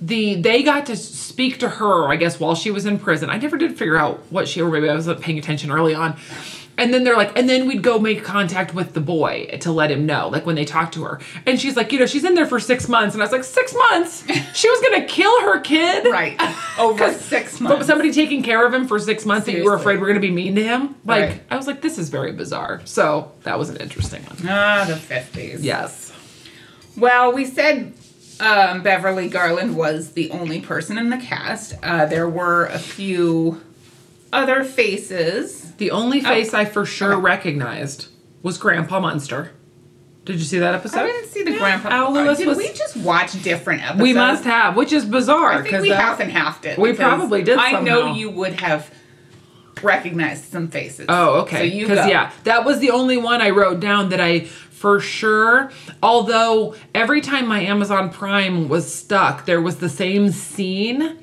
the 0.00 0.34
they 0.34 0.62
got 0.62 0.86
to 0.86 0.96
speak 0.96 1.58
to 1.60 1.68
her, 1.68 2.08
I 2.08 2.16
guess, 2.16 2.38
while 2.38 2.54
she 2.54 2.70
was 2.70 2.84
in 2.84 2.98
prison. 2.98 3.30
I 3.30 3.38
never 3.38 3.56
did 3.56 3.78
figure 3.78 3.96
out 3.96 4.20
what 4.30 4.48
she, 4.48 4.60
or 4.60 4.70
maybe 4.70 4.88
I 4.88 4.94
wasn't 4.94 5.20
paying 5.20 5.38
attention 5.38 5.70
early 5.70 5.94
on. 5.94 6.16
And 6.76 6.92
then 6.92 7.04
they're 7.04 7.16
like, 7.16 7.38
and 7.38 7.48
then 7.48 7.68
we'd 7.68 7.82
go 7.82 7.98
make 8.00 8.24
contact 8.24 8.74
with 8.74 8.94
the 8.94 9.00
boy 9.00 9.58
to 9.60 9.70
let 9.70 9.90
him 9.92 10.06
know, 10.06 10.28
like 10.28 10.44
when 10.44 10.56
they 10.56 10.64
talked 10.64 10.94
to 10.94 11.04
her. 11.04 11.20
And 11.46 11.60
she's 11.60 11.76
like, 11.76 11.92
you 11.92 12.00
know, 12.00 12.06
she's 12.06 12.24
in 12.24 12.34
there 12.34 12.46
for 12.46 12.58
six 12.58 12.88
months. 12.88 13.14
And 13.14 13.22
I 13.22 13.26
was 13.26 13.32
like, 13.32 13.44
six 13.44 13.74
months? 13.90 14.24
She 14.54 14.68
was 14.70 14.80
gonna 14.80 15.04
kill 15.06 15.40
her 15.42 15.60
kid? 15.60 16.04
right. 16.10 16.40
Over 16.78 17.12
six 17.12 17.60
months. 17.60 17.78
But 17.78 17.86
somebody 17.86 18.12
taking 18.12 18.42
care 18.42 18.64
of 18.66 18.72
him 18.72 18.86
for 18.88 18.98
six 18.98 19.24
months 19.26 19.46
that 19.46 19.52
you 19.52 19.58
were 19.64 19.70
Seriously. 19.70 19.82
afraid 19.82 20.00
were 20.00 20.06
going 20.06 20.20
to 20.20 20.26
be 20.26 20.30
mean 20.32 20.54
to 20.56 20.62
him. 20.62 20.94
Like 21.04 21.28
Right. 21.30 21.40
I 21.50 21.56
was 21.56 21.66
like, 21.66 21.80
this 21.80 21.98
is 21.98 22.08
very 22.08 22.32
bizarre. 22.32 22.80
So 22.84 23.32
that 23.42 23.58
was 23.58 23.68
an 23.68 23.76
interesting 23.78 24.22
one. 24.24 24.36
Ah, 24.48 24.84
the 24.88 24.94
50s. 24.94 25.58
Yes. 25.62 26.12
Well, 26.96 27.32
we 27.32 27.44
said 27.44 27.92
um, 28.40 28.82
Beverly 28.82 29.28
Garland 29.28 29.76
was 29.76 30.12
the 30.12 30.30
only 30.30 30.60
person 30.60 30.98
in 30.98 31.10
the 31.10 31.18
cast. 31.18 31.74
Uh, 31.82 32.06
there 32.06 32.28
were 32.28 32.66
a 32.66 32.78
few 32.78 33.60
other 34.32 34.64
faces. 34.64 35.63
The 35.78 35.90
only 35.90 36.20
oh. 36.20 36.24
face 36.24 36.54
I 36.54 36.64
for 36.64 36.84
sure 36.86 37.14
Okay. 37.14 37.22
recognized 37.22 38.08
was 38.42 38.58
Grandpa 38.58 39.00
Munster. 39.00 39.52
Did 40.24 40.36
you 40.36 40.44
see 40.44 40.58
that 40.58 40.74
episode? 40.74 41.00
I 41.00 41.06
didn't 41.06 41.28
see 41.28 41.42
the 41.42 41.58
grandpa. 41.58 41.90
Al 41.90 42.12
Lewis 42.12 42.38
Did 42.38 42.46
was- 42.46 42.56
we 42.56 42.72
just 42.72 42.96
watch 42.96 43.42
different 43.42 43.82
episodes? 43.82 44.02
we 44.02 44.14
must 44.14 44.44
have, 44.44 44.74
which 44.74 44.92
is 44.92 45.04
bizarre. 45.04 45.52
I 45.52 45.62
think 45.62 45.82
we 45.82 45.90
that- 45.90 46.00
half 46.00 46.64
and 46.64 46.72
it. 46.72 46.78
We 46.78 46.94
probably 46.94 47.42
did 47.42 47.58
I 47.58 47.80
know 47.80 48.14
you 48.14 48.30
would 48.30 48.60
have 48.60 48.90
recognized 49.82 50.50
some 50.50 50.68
faces. 50.68 51.06
Oh, 51.08 51.40
okay. 51.40 51.56
So 51.58 51.62
you 51.64 51.86
Because 51.86 52.08
yeah, 52.08 52.30
that 52.44 52.64
was 52.64 52.78
the 52.78 52.90
only 52.90 53.18
one 53.18 53.42
I 53.42 53.50
wrote 53.50 53.80
down 53.80 54.08
that 54.10 54.20
I 54.20 54.40
for 54.40 54.98
sure. 54.98 55.70
Although 56.02 56.74
every 56.94 57.20
time 57.20 57.46
my 57.46 57.60
Amazon 57.60 58.10
Prime 58.10 58.68
was 58.68 58.92
stuck, 58.92 59.44
there 59.44 59.60
was 59.60 59.76
the 59.76 59.88
same 59.90 60.30
scene 60.30 61.18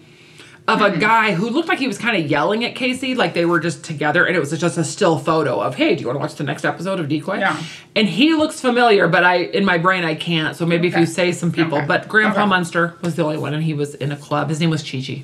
of 0.71 0.81
a 0.81 0.97
guy 0.97 1.33
who 1.33 1.49
looked 1.49 1.67
like 1.69 1.79
he 1.79 1.87
was 1.87 1.97
kind 1.97 2.15
of 2.21 2.29
yelling 2.29 2.63
at 2.65 2.75
Casey, 2.75 3.15
like 3.15 3.33
they 3.33 3.45
were 3.45 3.59
just 3.59 3.83
together, 3.83 4.25
and 4.25 4.35
it 4.35 4.39
was 4.39 4.51
just 4.57 4.77
a 4.77 4.83
still 4.83 5.17
photo 5.19 5.59
of, 5.59 5.75
"Hey, 5.75 5.95
do 5.95 6.01
you 6.01 6.07
want 6.07 6.15
to 6.17 6.19
watch 6.21 6.35
the 6.35 6.43
next 6.43 6.65
episode 6.65 6.99
of 6.99 7.07
Decoy?" 7.09 7.39
Yeah. 7.39 7.61
And 7.95 8.07
he 8.07 8.33
looks 8.33 8.59
familiar, 8.61 9.07
but 9.07 9.23
I 9.23 9.37
in 9.43 9.65
my 9.65 9.77
brain 9.77 10.03
I 10.03 10.15
can't. 10.15 10.55
So 10.55 10.65
maybe 10.65 10.87
if 10.87 10.95
you 10.97 11.05
say 11.05 11.31
some 11.31 11.51
people, 11.51 11.77
Okay. 11.77 11.87
but 11.87 12.07
Grandpa 12.07 12.41
Okay. 12.41 12.49
Munster 12.49 12.95
was 13.01 13.15
the 13.15 13.23
only 13.23 13.37
one, 13.37 13.53
and 13.53 13.63
he 13.63 13.73
was 13.73 13.95
in 13.95 14.11
a 14.11 14.17
club. 14.17 14.49
His 14.49 14.59
name 14.59 14.69
was 14.69 14.81
Chi 14.83 15.01
Chi. 15.05 15.23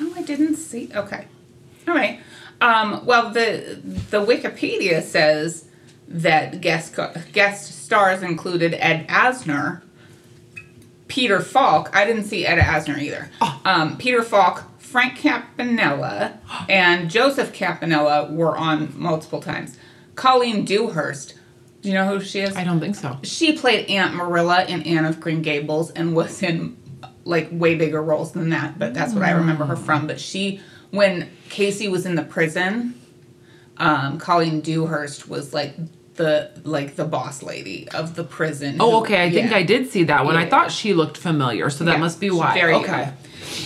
Oh, 0.00 0.12
I 0.16 0.22
didn't 0.22 0.56
see. 0.56 0.90
Okay. 0.94 1.24
All 1.86 1.94
right. 1.94 2.20
Um, 2.60 3.04
well, 3.06 3.30
the 3.30 3.78
the 4.10 4.24
Wikipedia 4.24 5.02
says 5.02 5.64
that 6.08 6.60
guest 6.60 6.94
co- 6.94 7.12
guest 7.32 7.84
stars 7.84 8.22
included 8.22 8.74
Ed 8.78 9.06
Asner, 9.08 9.82
Peter 11.06 11.40
Falk. 11.40 11.90
I 11.94 12.04
didn't 12.04 12.24
see 12.24 12.44
Ed 12.46 12.58
Asner 12.58 12.98
either. 12.98 13.30
Oh. 13.40 13.60
Um, 13.64 13.96
Peter 13.96 14.22
Falk, 14.22 14.64
Frank 14.90 15.16
Campanella, 15.18 16.38
and 16.68 17.10
Joseph 17.10 17.52
Campanella 17.52 18.30
were 18.32 18.56
on 18.56 18.98
multiple 18.98 19.40
times. 19.40 19.76
Colleen 20.14 20.64
Dewhurst 20.64 21.34
Do 21.82 21.88
you 21.88 21.94
know 21.94 22.06
who 22.08 22.20
she 22.20 22.40
is? 22.40 22.56
I 22.56 22.64
don't 22.64 22.80
think 22.80 22.96
so. 22.96 23.18
she 23.22 23.52
played 23.56 23.88
Aunt 23.90 24.14
Marilla 24.14 24.64
in 24.64 24.82
Anne 24.82 25.04
of 25.04 25.20
Green 25.20 25.42
Gables 25.42 25.90
and 25.90 26.14
was 26.16 26.42
in 26.42 26.76
like 27.24 27.48
way 27.52 27.74
bigger 27.74 28.02
roles 28.02 28.32
than 28.32 28.48
that, 28.50 28.78
but 28.78 28.94
that's 28.94 29.12
what 29.12 29.22
I 29.22 29.32
remember 29.32 29.64
her 29.66 29.76
from. 29.76 30.06
But 30.06 30.18
she, 30.18 30.60
when 30.90 31.28
Casey 31.50 31.86
was 31.88 32.06
in 32.06 32.14
the 32.14 32.22
prison, 32.24 32.94
um, 33.76 34.18
Colleen 34.18 34.60
Dewhurst 34.62 35.28
was 35.28 35.52
like 35.52 35.74
the 36.14 36.50
like 36.64 36.96
the 36.96 37.04
boss 37.04 37.42
lady 37.42 37.86
of 37.90 38.16
the 38.16 38.24
prison. 38.24 38.78
Oh, 38.80 39.00
okay. 39.02 39.22
I 39.24 39.30
think. 39.30 39.52
I 39.52 39.62
did 39.62 39.90
see 39.90 40.04
that 40.04 40.24
one. 40.24 40.36
I 40.36 40.48
thought 40.48 40.72
she 40.72 40.94
looked 40.94 41.16
familiar, 41.18 41.68
so 41.70 41.84
that 41.84 41.92
Yeah, 41.92 41.98
must 41.98 42.18
be 42.20 42.30
why. 42.30 42.54
very 42.54 42.74
okay. 42.74 43.02
young. 43.02 43.12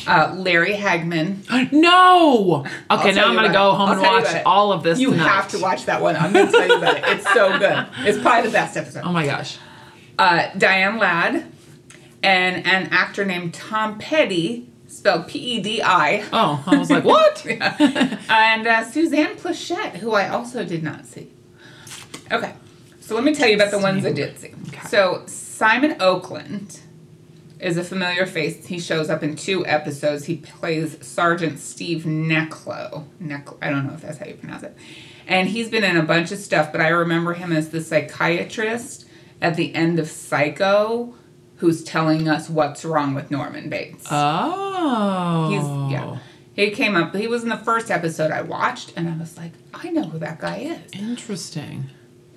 Uh, 0.07 0.35
Larry 0.37 0.75
Hagman. 0.75 1.37
No. 1.73 2.65
Okay, 2.91 3.13
now 3.13 3.27
I'm 3.29 3.35
gonna 3.35 3.53
go 3.53 3.71
it. 3.73 3.77
home 3.77 3.89
I'll 3.91 3.93
and 3.93 4.03
watch 4.03 4.43
all 4.45 4.73
of 4.73 4.83
this. 4.83 4.99
You 4.99 5.11
tonight. 5.11 5.29
have 5.29 5.49
to 5.51 5.59
watch 5.59 5.85
that 5.87 6.01
one. 6.03 6.17
I'm 6.17 6.33
going 6.33 6.47
to 6.47 6.53
tell 6.53 6.67
you 6.69 6.77
about 6.77 6.97
it. 6.99 7.05
It's 7.07 7.33
so 7.33 7.59
good. 7.59 7.87
It's 8.07 8.19
probably 8.19 8.49
the 8.49 8.53
best 8.53 8.77
episode. 8.77 9.03
Oh 9.05 9.13
my 9.13 9.25
gosh. 9.27 9.59
uh, 10.19 10.49
Diane 10.59 10.99
Ladd 10.99 11.45
and 12.23 12.67
an 12.67 12.89
actor 12.93 13.25
named 13.25 13.55
Tom 13.55 13.99
Petty, 13.99 14.69
spelled 14.87 15.29
P 15.29 15.39
E 15.39 15.61
D 15.61 15.83
I, 15.83 16.25
Oh, 16.33 16.63
I 16.67 16.77
was 16.77 16.91
like, 16.91 17.05
what? 17.05 17.45
and 17.47 18.67
uh, 18.67 18.85
Suzanne 18.85 19.37
Pleshette, 19.37 19.97
who 19.97 20.13
I 20.13 20.29
also 20.29 20.65
did 20.65 20.83
not 20.83 21.07
see. 21.07 21.29
Okay, 22.31 22.55
so 23.01 23.15
let 23.15 23.25
me 23.25 23.35
tell 23.35 23.49
you 23.49 23.57
about 23.57 23.71
the 23.71 23.79
ones 23.79 24.05
I 24.07 24.13
did 24.13 24.39
see. 24.39 24.53
Okay. 24.69 24.87
So 24.89 25.23
Simon 25.27 25.97
Oakland 26.01 26.81
is 27.63 27.77
a 27.77 27.85
familiar 27.85 28.27
face. 28.27 28.67
He 28.67 28.79
shows 28.79 29.09
up 29.09 29.23
in 29.23 29.37
two 29.37 29.65
episodes. 29.67 30.25
He 30.25 30.37
plays 30.37 31.05
Sergeant 31.07 31.59
Steve 31.59 32.03
Necklo. 32.03 33.05
Neck, 33.21 33.49
I 33.63 33.71
don't 33.71 33.87
know 33.87 33.95
if 33.95 34.03
that's 34.03 34.19
how 34.19 34.27
you 34.27 34.35
pronounce 34.35 34.65
it. 34.65 34.77
And 35.27 35.49
he's 35.49 35.69
been 35.69 35.85
in 35.85 35.97
a 35.97 36.03
bunch 36.03 36.33
of 36.33 36.39
stuff, 36.39 36.73
but 36.73 36.81
I 36.81 36.89
remember 36.89 37.35
him 37.35 37.53
as 37.53 37.71
the 37.71 37.81
psychiatrist 37.81 39.07
at 39.41 39.57
the 39.57 39.75
end 39.75 39.99
of 39.99 40.09
Psycho 40.09 41.15
who's 41.57 41.85
telling 41.85 42.29
us 42.29 42.51
what's 42.51 42.85
wrong 42.85 43.15
with 43.15 43.31
Norman 43.31 43.69
Bates. 43.69 44.09
Oh. 44.11 45.49
He's 45.49 45.93
yeah. 45.93 46.19
He 46.55 46.71
came 46.71 46.97
up. 46.97 47.15
He 47.15 47.29
was 47.29 47.45
in 47.45 47.49
the 47.49 47.57
first 47.57 47.89
episode 47.91 48.33
I 48.33 48.43
watched, 48.43 48.93
and 48.97 49.09
I 49.09 49.17
was 49.17 49.39
like, 49.39 49.53
I 49.73 49.91
know 49.91 50.03
who 50.03 50.19
that 50.19 50.41
guy 50.41 50.57
is. 50.59 50.93
Interesting. 50.93 51.87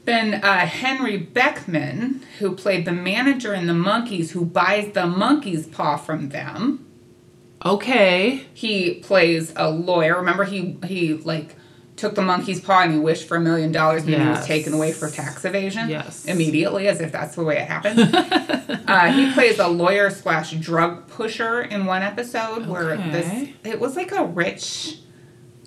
Then 0.05 0.35
uh, 0.35 0.67
Henry 0.67 1.17
Beckman, 1.17 2.23
who 2.39 2.55
played 2.55 2.85
the 2.85 2.91
manager 2.91 3.53
in 3.53 3.65
the 3.65 3.73
Monkees, 3.73 4.31
who 4.31 4.45
buys 4.45 4.93
the 4.93 5.07
monkey's 5.07 5.65
paw 5.65 5.97
from 5.97 6.29
them. 6.29 6.85
Okay. 7.65 8.45
He 8.53 8.95
plays 8.95 9.51
a 9.55 9.69
lawyer. 9.69 10.17
Remember, 10.17 10.43
he 10.43 10.77
he 10.85 11.15
like 11.15 11.55
took 11.95 12.13
the 12.13 12.21
monkey's 12.21 12.59
paw 12.59 12.81
and 12.81 12.93
he 12.93 12.99
wished 12.99 13.27
for 13.27 13.37
a 13.37 13.41
million 13.41 13.71
dollars, 13.71 14.03
and 14.03 14.13
he 14.13 14.29
was 14.29 14.45
taken 14.45 14.73
away 14.73 14.91
for 14.91 15.09
tax 15.09 15.43
evasion. 15.45 15.89
Yes. 15.89 16.25
immediately, 16.25 16.87
as 16.87 17.01
if 17.01 17.11
that's 17.11 17.35
the 17.35 17.43
way 17.43 17.57
it 17.57 17.67
happened. 17.67 17.99
uh, 18.87 19.11
he 19.11 19.31
plays 19.33 19.57
a 19.57 19.67
lawyer 19.67 20.11
slash 20.11 20.51
drug 20.51 21.07
pusher 21.07 21.61
in 21.61 21.85
one 21.85 22.03
episode 22.03 22.67
where 22.67 22.97
this 22.97 23.49
it 23.63 23.79
was 23.79 23.95
like 23.95 24.11
a 24.11 24.23
rich 24.23 24.99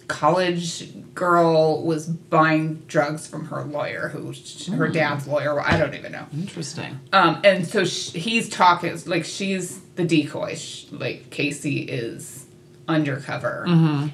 college 0.06 0.88
girl 1.18 1.82
was 1.82 2.06
buying 2.06 2.82
drugs 2.86 3.26
from 3.26 3.46
her 3.46 3.62
lawyer, 3.64 4.08
who 4.08 4.32
her 4.76 4.86
Hmm. 4.86 4.92
dad's 4.92 5.26
lawyer. 5.26 5.60
I 5.60 5.76
don't 5.76 5.94
even 5.94 6.12
know. 6.12 6.26
Interesting. 6.32 7.00
Um, 7.12 7.40
and 7.44 7.66
so 7.66 7.84
sh 7.84 8.12
he's 8.12 8.48
talking 8.48 8.96
like 9.06 9.24
she's 9.24 9.80
the 9.96 10.04
decoy. 10.04 10.54
Sh 10.54 10.86
like 10.92 11.30
Casey 11.30 11.78
is 11.80 12.46
undercover, 12.86 13.64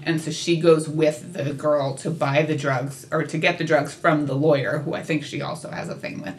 and 0.04 0.20
so 0.20 0.30
she 0.32 0.56
goes 0.58 0.88
with 0.88 1.32
the 1.34 1.52
girl 1.52 1.94
to 1.96 2.10
buy 2.10 2.42
the 2.42 2.56
drugs 2.56 3.06
or 3.12 3.22
to 3.24 3.38
get 3.38 3.58
the 3.58 3.64
drugs 3.64 3.94
from 3.94 4.26
the 4.26 4.34
lawyer, 4.34 4.78
who 4.84 4.94
I 4.94 5.02
think 5.02 5.22
she 5.24 5.40
also 5.42 5.70
has 5.70 5.88
a 5.88 5.94
thing 5.94 6.20
with, 6.22 6.34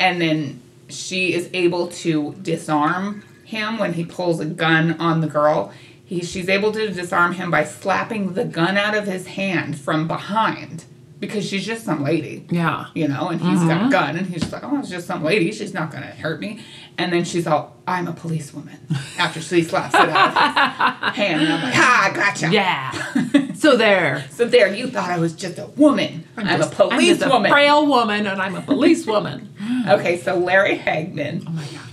and 0.00 0.20
then 0.20 0.60
she 0.88 1.34
is 1.34 1.50
able 1.52 1.88
to 1.88 2.34
disarm 2.40 3.24
him 3.44 3.78
when 3.78 3.92
he 3.94 4.04
pulls 4.04 4.40
a 4.40 4.44
gun 4.46 4.96
on 5.00 5.20
the 5.20 5.26
girl. 5.26 5.72
He 6.06 6.22
she's 6.22 6.48
able 6.48 6.72
to 6.72 6.88
disarm 6.90 7.32
him 7.34 7.50
by 7.50 7.64
slapping 7.64 8.32
the 8.34 8.44
gun 8.44 8.76
out 8.78 8.96
of 8.96 9.06
his 9.06 9.26
hand 9.26 9.78
from 9.78 10.08
behind 10.08 10.84
because 11.18 11.46
she's 11.48 11.64
just 11.64 11.84
some 11.84 12.02
lady 12.02 12.44
Yeah. 12.50 12.86
you 12.94 13.08
know, 13.08 13.28
and 13.28 13.40
he's 13.40 13.60
got 13.60 13.70
a 13.70 13.74
mm-hmm. 13.74 13.90
gun, 13.90 14.16
and 14.16 14.26
he's 14.26 14.40
just 14.42 14.52
like, 14.52 14.62
oh, 14.64 14.78
it's 14.78 14.90
just 14.90 15.06
some 15.06 15.24
lady, 15.24 15.50
she's 15.52 15.72
not 15.72 15.90
gonna 15.90 16.06
hurt 16.06 16.40
me. 16.40 16.60
And 16.98 17.12
then 17.12 17.24
she's 17.24 17.46
all, 17.46 17.76
I'm 17.86 18.06
a 18.06 18.12
policewoman, 18.12 18.78
after 19.18 19.40
she 19.40 19.62
slaps 19.62 19.94
it 19.94 20.08
out 20.10 20.28
of 20.28 21.14
his 21.14 21.16
hand, 21.24 21.42
and 21.42 21.52
I'm 21.52 21.62
like, 21.62 21.74
ha, 21.74 22.12
gotcha. 22.14 22.50
Yeah. 22.50 23.52
so 23.54 23.76
there. 23.76 24.24
So 24.36 24.44
there, 24.44 24.72
you 24.74 24.88
thought 24.88 25.08
I 25.10 25.18
was 25.18 25.32
just 25.32 25.58
a 25.58 25.66
woman. 25.66 26.24
I'm, 26.36 26.46
a 26.46 26.58
just- 26.58 26.78
I'm 26.78 27.00
just 27.00 27.22
a 27.22 27.48
frail 27.48 27.86
woman, 27.86 28.26
and 28.26 28.40
I'm 28.40 28.54
a 28.54 28.60
policewoman. 28.60 29.54
okay, 29.88 30.18
so 30.18 30.38
Larry 30.38 30.76
Hagman, 30.76 31.44
oh 31.46 31.50
my 31.50 31.62
gosh. 31.62 31.85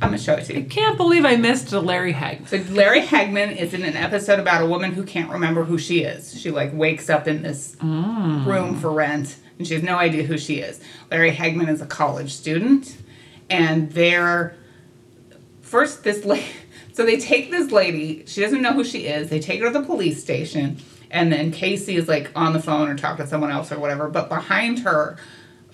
I'm 0.00 0.10
gonna 0.10 0.18
show 0.18 0.34
it 0.34 0.44
to 0.44 0.54
you. 0.54 0.60
I 0.60 0.62
can't 0.62 0.96
believe 0.96 1.24
I 1.24 1.36
missed 1.36 1.72
Larry 1.72 2.12
Hagman. 2.12 2.46
So 2.46 2.72
Larry 2.72 3.02
Hagman 3.02 3.56
is 3.56 3.74
in 3.74 3.82
an 3.82 3.96
episode 3.96 4.38
about 4.38 4.62
a 4.62 4.66
woman 4.66 4.92
who 4.92 5.02
can't 5.02 5.30
remember 5.30 5.64
who 5.64 5.76
she 5.76 6.02
is. 6.02 6.38
She 6.40 6.50
like 6.50 6.70
wakes 6.72 7.10
up 7.10 7.26
in 7.26 7.42
this 7.42 7.74
mm. 7.76 8.46
room 8.46 8.78
for 8.78 8.92
rent 8.92 9.36
and 9.58 9.66
she 9.66 9.74
has 9.74 9.82
no 9.82 9.96
idea 9.96 10.22
who 10.22 10.38
she 10.38 10.60
is. 10.60 10.80
Larry 11.10 11.32
Hagman 11.32 11.68
is 11.68 11.80
a 11.80 11.86
college 11.86 12.32
student 12.32 12.96
and 13.50 13.90
they're 13.90 14.54
first 15.62 16.04
this 16.04 16.24
lady 16.24 16.46
so 16.92 17.04
they 17.04 17.18
take 17.18 17.50
this 17.50 17.72
lady, 17.72 18.24
she 18.26 18.40
doesn't 18.40 18.62
know 18.62 18.72
who 18.72 18.84
she 18.84 19.06
is. 19.06 19.30
They 19.30 19.40
take 19.40 19.60
her 19.60 19.66
to 19.66 19.78
the 19.80 19.84
police 19.84 20.22
station 20.22 20.78
and 21.10 21.32
then 21.32 21.50
Casey 21.50 21.96
is 21.96 22.06
like 22.06 22.30
on 22.36 22.52
the 22.52 22.62
phone 22.62 22.88
or 22.88 22.96
talking 22.96 23.24
to 23.24 23.28
someone 23.28 23.50
else 23.50 23.72
or 23.72 23.80
whatever, 23.80 24.08
but 24.08 24.28
behind 24.28 24.80
her 24.80 25.16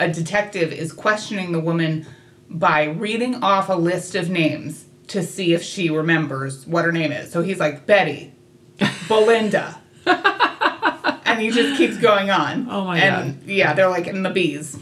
a 0.00 0.08
detective 0.08 0.72
is 0.72 0.92
questioning 0.92 1.52
the 1.52 1.60
woman 1.60 2.06
by 2.48 2.84
reading 2.84 3.42
off 3.42 3.68
a 3.68 3.74
list 3.74 4.14
of 4.14 4.30
names 4.30 4.84
to 5.08 5.22
see 5.22 5.52
if 5.52 5.62
she 5.62 5.90
remembers 5.90 6.66
what 6.66 6.84
her 6.84 6.92
name 6.92 7.12
is. 7.12 7.30
So 7.30 7.42
he's 7.42 7.58
like, 7.58 7.86
Betty, 7.86 8.32
Belinda. 9.08 9.80
and 10.06 11.40
he 11.40 11.50
just 11.50 11.76
keeps 11.78 11.98
going 11.98 12.30
on. 12.30 12.66
Oh 12.70 12.84
my 12.84 12.98
and, 12.98 13.42
Yeah, 13.44 13.74
they're 13.74 13.88
like 13.88 14.06
in 14.06 14.22
the 14.22 14.30
bees. 14.30 14.78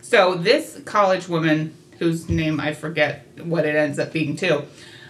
So 0.00 0.34
this 0.34 0.80
college 0.84 1.28
woman, 1.28 1.76
whose 1.98 2.28
name 2.28 2.60
I 2.60 2.72
forget 2.72 3.26
what 3.44 3.64
it 3.66 3.74
ends 3.74 3.98
up 3.98 4.12
being 4.12 4.36
too, 4.36 4.64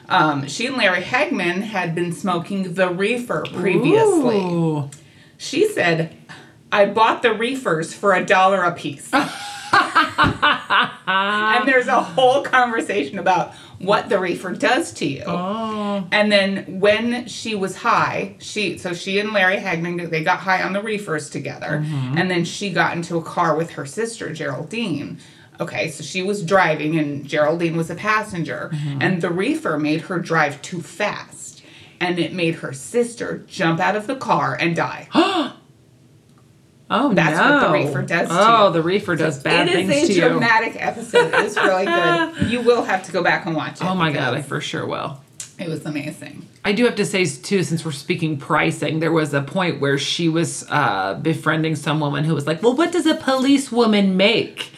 um, 0.09 0.49
she 0.49 0.67
and 0.67 0.77
Larry 0.77 1.03
Hagman 1.03 1.63
had 1.63 1.95
been 1.95 2.13
smoking 2.13 2.75
the 2.75 2.89
reefer 2.89 3.45
previously. 3.53 4.39
Ooh. 4.39 4.91
She 5.37 5.69
said, 5.69 6.17
I 6.73 6.87
bought 6.87 7.23
the 7.23 7.33
reefers 7.33 7.95
for 7.95 8.15
a 8.15 8.25
dollar 8.25 8.63
a 8.63 8.73
piece. 8.73 9.13
and 11.07 11.69
there's 11.69 11.87
a 11.87 12.03
whole 12.03 12.43
conversation 12.43 13.19
about 13.19 13.55
what 13.79 14.09
the 14.09 14.19
reefer 14.19 14.53
does 14.53 14.93
to 14.95 15.07
you. 15.07 15.25
Oh. 15.27 16.07
And 16.11 16.31
then 16.31 16.81
when 16.81 17.27
she 17.27 17.55
was 17.55 17.77
high, 17.77 18.37
she 18.39 18.79
so 18.79 18.93
she 18.93 19.19
and 19.19 19.33
Larry 19.33 19.57
Hagman 19.57 20.11
they 20.11 20.25
got 20.25 20.41
high 20.41 20.63
on 20.63 20.73
the 20.73 20.83
reefers 20.83 21.31
together, 21.31 21.83
mm-hmm. 21.85 22.19
and 22.19 22.31
then 22.31 22.45
she 22.45 22.71
got 22.71 22.97
into 22.97 23.17
a 23.17 23.23
car 23.23 23.57
with 23.57 23.71
her 23.71 23.87
sister 23.87 24.33
Geraldine. 24.33 25.19
Okay, 25.61 25.91
so 25.91 26.05
she 26.05 26.23
was 26.23 26.45
driving 26.45 26.97
and 26.99 27.27
Geraldine 27.27 27.77
was 27.77 27.91
a 27.91 27.97
passenger, 27.97 28.71
mm-hmm. 28.73 29.03
and 29.03 29.23
the 29.23 29.31
reefer 29.31 29.79
made 29.79 30.03
her 30.03 30.19
drive 30.19 30.63
too 30.63 30.81
fast, 30.81 31.63
and 32.01 32.19
it 32.19 32.33
made 32.33 32.57
her 32.57 32.73
sister 32.73 33.45
jump 33.49 33.81
out 33.81 33.97
of 33.97 34.07
the 34.07 34.17
car 34.17 34.55
and 34.55 34.77
die. 34.77 35.09
Oh 36.91 37.13
That's 37.13 37.37
no. 37.39 37.53
what 37.55 37.67
the 37.67 37.73
reefer 37.87 38.03
does 38.03 38.29
to 38.29 38.35
Oh, 38.35 38.67
you. 38.69 38.73
the 38.73 38.83
reefer 38.83 39.17
does 39.17 39.43
bad 39.43 39.69
it 39.69 39.73
things 39.75 39.93
is 39.93 40.09
to 40.09 40.13
a 40.13 40.17
you. 40.25 40.29
dramatic 40.31 40.77
episode. 40.79 41.31
It's 41.35 41.57
really 41.57 41.85
good. 41.85 42.49
You 42.51 42.61
will 42.63 42.83
have 42.85 43.05
to 43.05 43.13
go 43.13 43.23
back 43.23 43.45
and 43.47 43.55
watch 43.55 43.81
it. 43.81 43.85
Oh 43.85 43.95
my 43.95 44.11
god, 44.13 44.35
I 44.35 44.43
for 44.43 44.61
sure 44.61 44.87
will. 44.87 45.21
it 45.59 45.69
was 45.69 45.85
amazing. 45.85 46.47
I 46.65 46.73
do 46.73 46.85
have 46.85 46.97
to 46.97 47.05
say 47.05 47.25
too, 47.25 47.63
since 47.63 47.85
we're 47.85 47.93
speaking 47.93 48.37
pricing, 48.39 49.01
there 49.01 49.13
was 49.13 49.33
a 49.35 49.43
point 49.43 49.81
where 49.81 49.97
she 49.99 50.29
was 50.29 50.67
uh, 50.71 51.15
befriending 51.15 51.77
some 51.77 52.01
woman 52.01 52.25
who 52.25 52.35
was 52.35 52.47
like, 52.47 52.63
"Well, 52.63 52.75
what 52.75 52.93
does 52.93 53.07
a 53.07 53.15
police 53.15 53.71
woman 53.73 54.17
make?" 54.17 54.71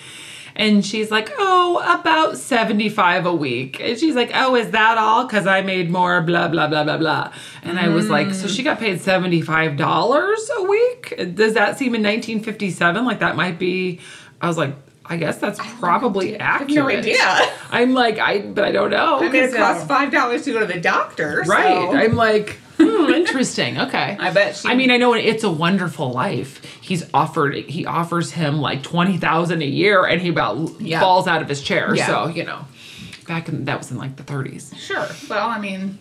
And 0.57 0.85
she's 0.85 1.11
like, 1.11 1.31
"Oh, 1.39 1.81
about 2.01 2.37
seventy-five 2.37 3.27
a 3.27 3.35
week." 3.35 3.81
And 3.81 3.99
she's 3.99 4.15
like, 4.15 4.31
"Oh, 4.35 4.55
is 4.57 4.71
that 4.73 4.99
all? 4.99 5.27
Because 5.27 5.47
I 5.47 5.63
made 5.63 5.91
more." 5.91 6.21
Blah 6.23 6.49
blah 6.49 6.67
blah 6.69 6.85
blah 6.85 6.99
blah. 6.99 7.33
And 7.63 7.79
I 7.79 7.89
was 7.89 8.09
like, 8.09 8.33
"So 8.35 8.49
she 8.49 8.63
got 8.63 8.79
paid 8.79 9.01
seventy-five 9.01 9.77
dollars 9.77 10.51
a 10.59 10.63
week? 10.65 11.35
Does 11.35 11.55
that 11.55 11.79
seem 11.79 11.95
in 11.95 12.03
nineteen 12.03 12.43
fifty-seven 12.43 13.05
like 13.05 13.21
that 13.21 13.37
might 13.37 13.59
be?" 13.59 14.01
I 14.41 14.49
was 14.49 14.59
like. 14.59 14.75
I 15.11 15.17
guess 15.17 15.39
that's 15.39 15.59
probably 15.81 16.39
I 16.41 16.45
have 16.45 16.63
accurate. 16.63 16.95
no 16.95 16.99
idea. 17.01 17.53
I'm 17.73 17.95
like, 17.95 18.19
I, 18.21 18.39
but 18.43 18.65
I 18.65 18.71
don't 18.71 18.91
know. 18.91 19.19
I 19.19 19.23
mean, 19.29 19.35
it 19.35 19.51
'cause, 19.51 19.57
costs 19.57 19.85
five 19.89 20.13
dollars 20.13 20.45
to 20.45 20.53
go 20.53 20.61
to 20.61 20.67
the 20.67 20.79
doctor. 20.81 21.43
Right. 21.47 21.67
so- 21.91 21.97
I'm 21.97 22.15
like, 22.15 22.51
hmm, 22.79 23.11
interesting. 23.13 23.79
Okay. 23.81 24.17
I 24.21 24.31
bet 24.31 24.57
she- 24.57 24.69
I 24.69 24.75
mean, 24.77 24.91
I 24.93 24.97
know 24.99 25.13
in 25.15 25.25
It's 25.25 25.43
a 25.43 25.51
Wonderful 25.51 26.13
Life, 26.13 26.65
he's 26.81 27.05
offered, 27.13 27.57
he 27.57 27.85
offers 27.87 28.31
him 28.31 28.61
like 28.61 28.85
20000 28.85 29.61
a 29.63 29.67
year 29.67 30.05
and 30.07 30.21
he 30.23 30.29
about 30.29 30.81
Yeah. 30.81 31.01
falls 31.01 31.27
out 31.27 31.43
of 31.43 31.49
his 31.49 31.61
chair. 31.61 31.93
Yeah. 31.95 32.07
So, 32.07 32.29
you 32.29 32.45
know, 32.45 32.65
back 33.27 33.49
in, 33.49 33.65
that 33.65 33.79
was 33.79 33.91
in 33.91 33.99
like 33.99 34.15
the 34.15 34.23
30s. 34.23 34.77
Sure. 34.79 35.09
Well, 35.29 35.49
I 35.49 35.59
mean, 35.59 35.99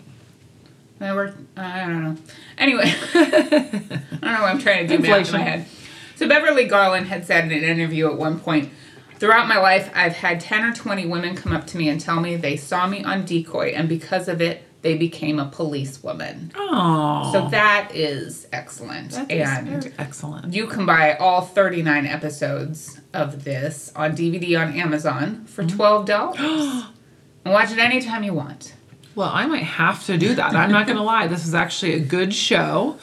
they 1.00 1.12
were. 1.12 1.34
I 1.58 1.80
don't 1.88 2.04
know. 2.04 2.18
Anyway, 2.60 2.84
I 3.14 3.22
don't 3.22 4.22
know 4.22 4.42
what 4.42 4.50
I'm 4.52 4.60
trying 4.60 4.88
to 4.88 4.98
do 4.98 5.02
math 5.02 5.06
in 5.10 5.16
Inflation. 5.18 5.34
my 5.38 5.42
head. 5.44 5.66
So 6.18 6.28
Beverly 6.28 6.66
Garland 6.66 7.08
had 7.08 7.26
said 7.26 7.46
in 7.46 7.52
an 7.54 7.64
interview 7.64 8.12
at 8.12 8.18
one 8.18 8.40
point, 8.42 8.70
Throughout 9.20 9.48
my 9.50 9.58
life, 9.58 9.92
I've 9.94 10.14
had 10.16 10.40
10 10.40 10.64
or 10.64 10.74
20 10.74 11.06
women 11.08 11.36
come 11.36 11.52
up 11.52 11.68
to 11.68 11.78
me 11.78 11.90
and 11.90 12.00
tell 12.00 12.22
me 12.22 12.36
they 12.38 12.56
saw 12.56 12.88
me 12.88 13.04
on 13.04 13.26
decoy, 13.26 13.74
and 13.76 13.90
because 13.90 14.28
of 14.30 14.42
it, 14.42 14.64
they 14.82 14.96
became 14.98 15.40
a 15.40 15.46
policewoman. 15.46 16.54
Oh, 16.56 17.30
So 17.34 17.50
that 17.50 17.92
is 17.94 18.48
excellent. 18.54 19.12
that 19.12 19.30
is 19.30 19.48
and 19.48 19.68
very 19.84 19.94
excellent. 19.98 20.54
you 20.54 20.68
can 20.68 20.86
buy 20.86 21.16
all 21.16 21.42
39 21.42 22.06
episodes 22.06 23.02
of 23.14 23.44
this 23.44 23.92
on 23.94 24.16
DVD 24.16 24.58
on 24.58 24.74
Amazon 24.74 25.44
for 25.46 25.66
$12. 25.66 26.40
and 27.46 27.54
watch 27.54 27.72
it 27.72 27.78
anytime 27.80 28.24
you 28.24 28.34
want. 28.34 28.74
Well, 29.16 29.30
I 29.34 29.46
might 29.48 29.64
have 29.64 30.06
to 30.06 30.18
do 30.18 30.34
that. 30.36 30.56
I'm 30.56 30.72
not 30.72 30.88
gonna 30.88 31.04
lie. 31.04 31.28
This 31.28 31.46
is 31.46 31.54
actually 31.54 31.96
a 31.96 32.00
good 32.00 32.34
show. 32.34 32.98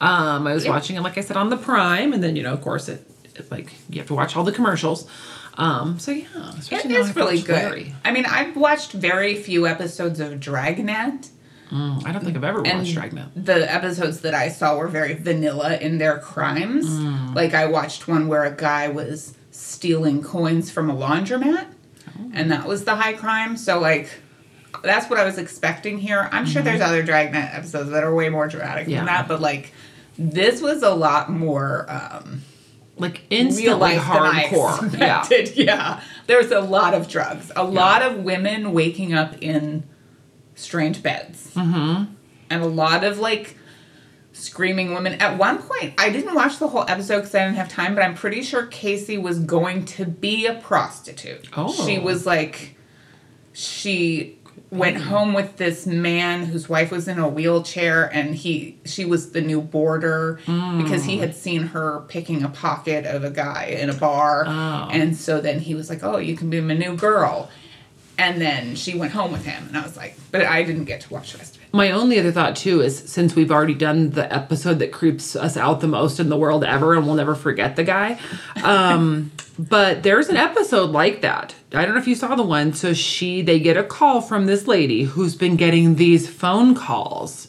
Um, 0.00 0.46
I 0.48 0.54
was 0.54 0.66
watching 0.66 0.96
it, 0.96 1.02
like 1.02 1.16
I 1.16 1.20
said, 1.20 1.36
on 1.36 1.48
the 1.50 1.56
Prime, 1.56 2.12
and 2.12 2.24
then 2.24 2.34
you 2.34 2.42
know, 2.42 2.52
of 2.54 2.60
course, 2.62 2.88
it, 2.88 3.06
it 3.36 3.48
like 3.52 3.72
you 3.88 3.98
have 3.98 4.08
to 4.08 4.14
watch 4.14 4.36
all 4.36 4.42
the 4.42 4.50
commercials. 4.50 5.06
Um, 5.54 5.98
so 5.98 6.12
yeah, 6.12 6.26
It 6.70 6.84
now 6.86 6.96
is 7.00 7.10
I've 7.10 7.16
really 7.16 7.40
good. 7.40 7.50
Larry. 7.54 7.94
I 8.04 8.12
mean, 8.12 8.24
I've 8.26 8.56
watched 8.56 8.92
very 8.92 9.34
few 9.36 9.66
episodes 9.66 10.20
of 10.20 10.40
Dragnet. 10.40 11.28
Mm, 11.70 12.04
I 12.06 12.12
don't 12.12 12.24
think 12.24 12.36
I've 12.36 12.44
ever 12.44 12.66
And 12.66 12.78
watched 12.80 12.94
Dragnet. 12.94 13.28
the 13.36 13.72
episodes 13.72 14.20
that 14.20 14.34
I 14.34 14.48
saw 14.48 14.76
were 14.76 14.88
very 14.88 15.14
vanilla 15.14 15.76
in 15.76 15.98
their 15.98 16.18
crimes. 16.18 16.88
Mm. 16.88 17.34
Like 17.34 17.54
I 17.54 17.66
watched 17.66 18.08
one 18.08 18.26
where 18.28 18.44
a 18.44 18.50
guy 18.54 18.88
was 18.88 19.34
stealing 19.50 20.22
coins 20.22 20.70
from 20.70 20.88
a 20.90 20.94
laundromat, 20.94 21.66
Oh. 22.08 22.30
and 22.34 22.50
that 22.50 22.66
was 22.66 22.84
the 22.84 22.96
high 22.96 23.12
crime. 23.12 23.56
So 23.56 23.78
like, 23.78 24.08
that's 24.82 25.10
what 25.10 25.18
I 25.18 25.24
was 25.24 25.36
expecting 25.38 25.98
here. 25.98 26.28
I'm 26.32 26.46
sure 26.46 26.62
there's 26.62 26.80
other 26.80 27.02
Dragnet 27.02 27.54
episodes 27.54 27.90
that 27.90 28.02
are 28.02 28.14
way 28.14 28.28
more 28.30 28.48
dramatic 28.48 28.84
Mm-hmm. 28.84 28.90
Yeah. 28.92 28.96
than 28.98 29.06
that, 29.06 29.28
but 29.28 29.40
like, 29.40 29.72
this 30.18 30.60
was 30.62 30.82
a 30.82 30.90
lot 30.94 31.30
more 31.30 31.86
um, 31.90 32.42
Like 33.00 33.22
instantly 33.30 33.74
life 33.74 34.06
than 34.06 34.22
I 34.22 34.44
hardcore. 34.44 34.98
Yeah. 34.98 35.26
Yeah, 35.54 36.00
there's 36.26 36.50
a 36.50 36.60
lot 36.60 36.94
of 36.94 37.08
drugs, 37.08 37.50
a 37.56 37.64
lot 37.64 38.02
of 38.02 38.18
women 38.18 38.72
waking 38.72 39.14
up 39.14 39.34
in 39.40 39.84
strange 40.54 41.02
beds, 41.02 41.52
mm-hmm. 41.54 42.12
and 42.50 42.62
a 42.62 42.66
lot 42.66 43.04
of 43.04 43.18
like 43.18 43.56
screaming 44.32 44.92
women. 44.94 45.14
At 45.14 45.38
one 45.38 45.58
point, 45.58 45.94
I 45.98 46.10
didn't 46.10 46.34
watch 46.34 46.58
the 46.58 46.68
whole 46.68 46.84
episode 46.88 47.16
because 47.16 47.34
I 47.34 47.44
didn't 47.44 47.56
have 47.56 47.68
time, 47.68 47.94
but 47.94 48.04
I'm 48.04 48.14
pretty 48.14 48.42
sure 48.42 48.66
Casey 48.66 49.18
was 49.18 49.38
going 49.38 49.84
to 49.86 50.04
be 50.04 50.46
a 50.46 50.54
prostitute. 50.54 51.48
Oh. 51.56 51.72
she 51.72 51.98
was 51.98 52.26
like, 52.26 52.76
she 53.52 54.38
went 54.70 54.96
home 54.96 55.32
with 55.34 55.56
this 55.56 55.84
man 55.86 56.44
whose 56.44 56.68
wife 56.68 56.90
was 56.92 57.08
in 57.08 57.18
a 57.18 57.28
wheelchair 57.28 58.04
and 58.12 58.34
he 58.36 58.78
she 58.84 59.04
was 59.04 59.32
the 59.32 59.40
new 59.40 59.60
boarder 59.60 60.38
because 60.46 61.04
he 61.04 61.18
had 61.18 61.34
seen 61.34 61.62
her 61.62 62.04
picking 62.08 62.42
a 62.44 62.48
pocket 62.48 63.04
of 63.04 63.24
a 63.24 63.30
guy 63.30 63.64
in 63.80 63.90
a 63.90 63.94
bar 63.94 64.44
Oh. 64.46 64.88
and 64.92 65.16
so 65.16 65.40
then 65.40 65.58
he 65.58 65.74
was 65.74 65.90
like 65.90 66.04
oh 66.04 66.18
you 66.18 66.36
can 66.36 66.50
be 66.50 66.60
my 66.60 66.74
new 66.74 66.96
girl 66.96 67.50
and 68.16 68.40
then 68.40 68.76
she 68.76 68.96
went 68.96 69.12
home 69.12 69.32
with 69.32 69.44
him 69.44 69.64
and 69.68 69.76
i 69.76 69.82
was 69.82 69.96
like 69.96 70.14
but 70.30 70.42
i 70.44 70.62
didn't 70.62 70.84
get 70.84 71.00
to 71.00 71.12
watch 71.12 71.32
the 71.32 71.38
rest 71.38 71.56
of 71.56 71.62
it 71.62 71.68
My 71.72 71.90
only 71.90 72.18
other 72.20 72.30
thought 72.32 72.54
too 72.54 72.80
is 72.80 72.96
since 72.98 73.34
we've 73.34 73.50
already 73.50 73.74
done 73.74 74.10
the 74.10 74.32
episode 74.32 74.78
that 74.80 74.92
creeps 74.92 75.34
us 75.34 75.56
out 75.56 75.80
the 75.80 75.88
most 75.88 76.20
in 76.20 76.28
the 76.28 76.36
world 76.36 76.62
ever, 76.64 76.94
and 76.94 77.06
we'll 77.06 77.14
never 77.14 77.34
forget 77.36 77.76
the 77.76 77.84
guy. 77.84 78.18
Um, 78.62 79.30
but 79.58 80.02
there's 80.02 80.28
an 80.28 80.36
episode 80.36 80.90
like 80.90 81.20
that. 81.22 81.54
I 81.72 81.84
don't 81.84 81.94
know 81.94 82.00
if 82.00 82.08
you 82.08 82.14
saw 82.14 82.34
the 82.34 82.42
one. 82.42 82.72
So 82.72 82.92
she, 82.92 83.42
they 83.42 83.60
get 83.60 83.76
a 83.76 83.84
call 83.84 84.20
from 84.20 84.46
this 84.46 84.66
lady 84.66 85.04
who's 85.04 85.36
been 85.36 85.56
getting 85.56 85.94
these 85.94 86.28
phone 86.28 86.74
calls. 86.74 87.48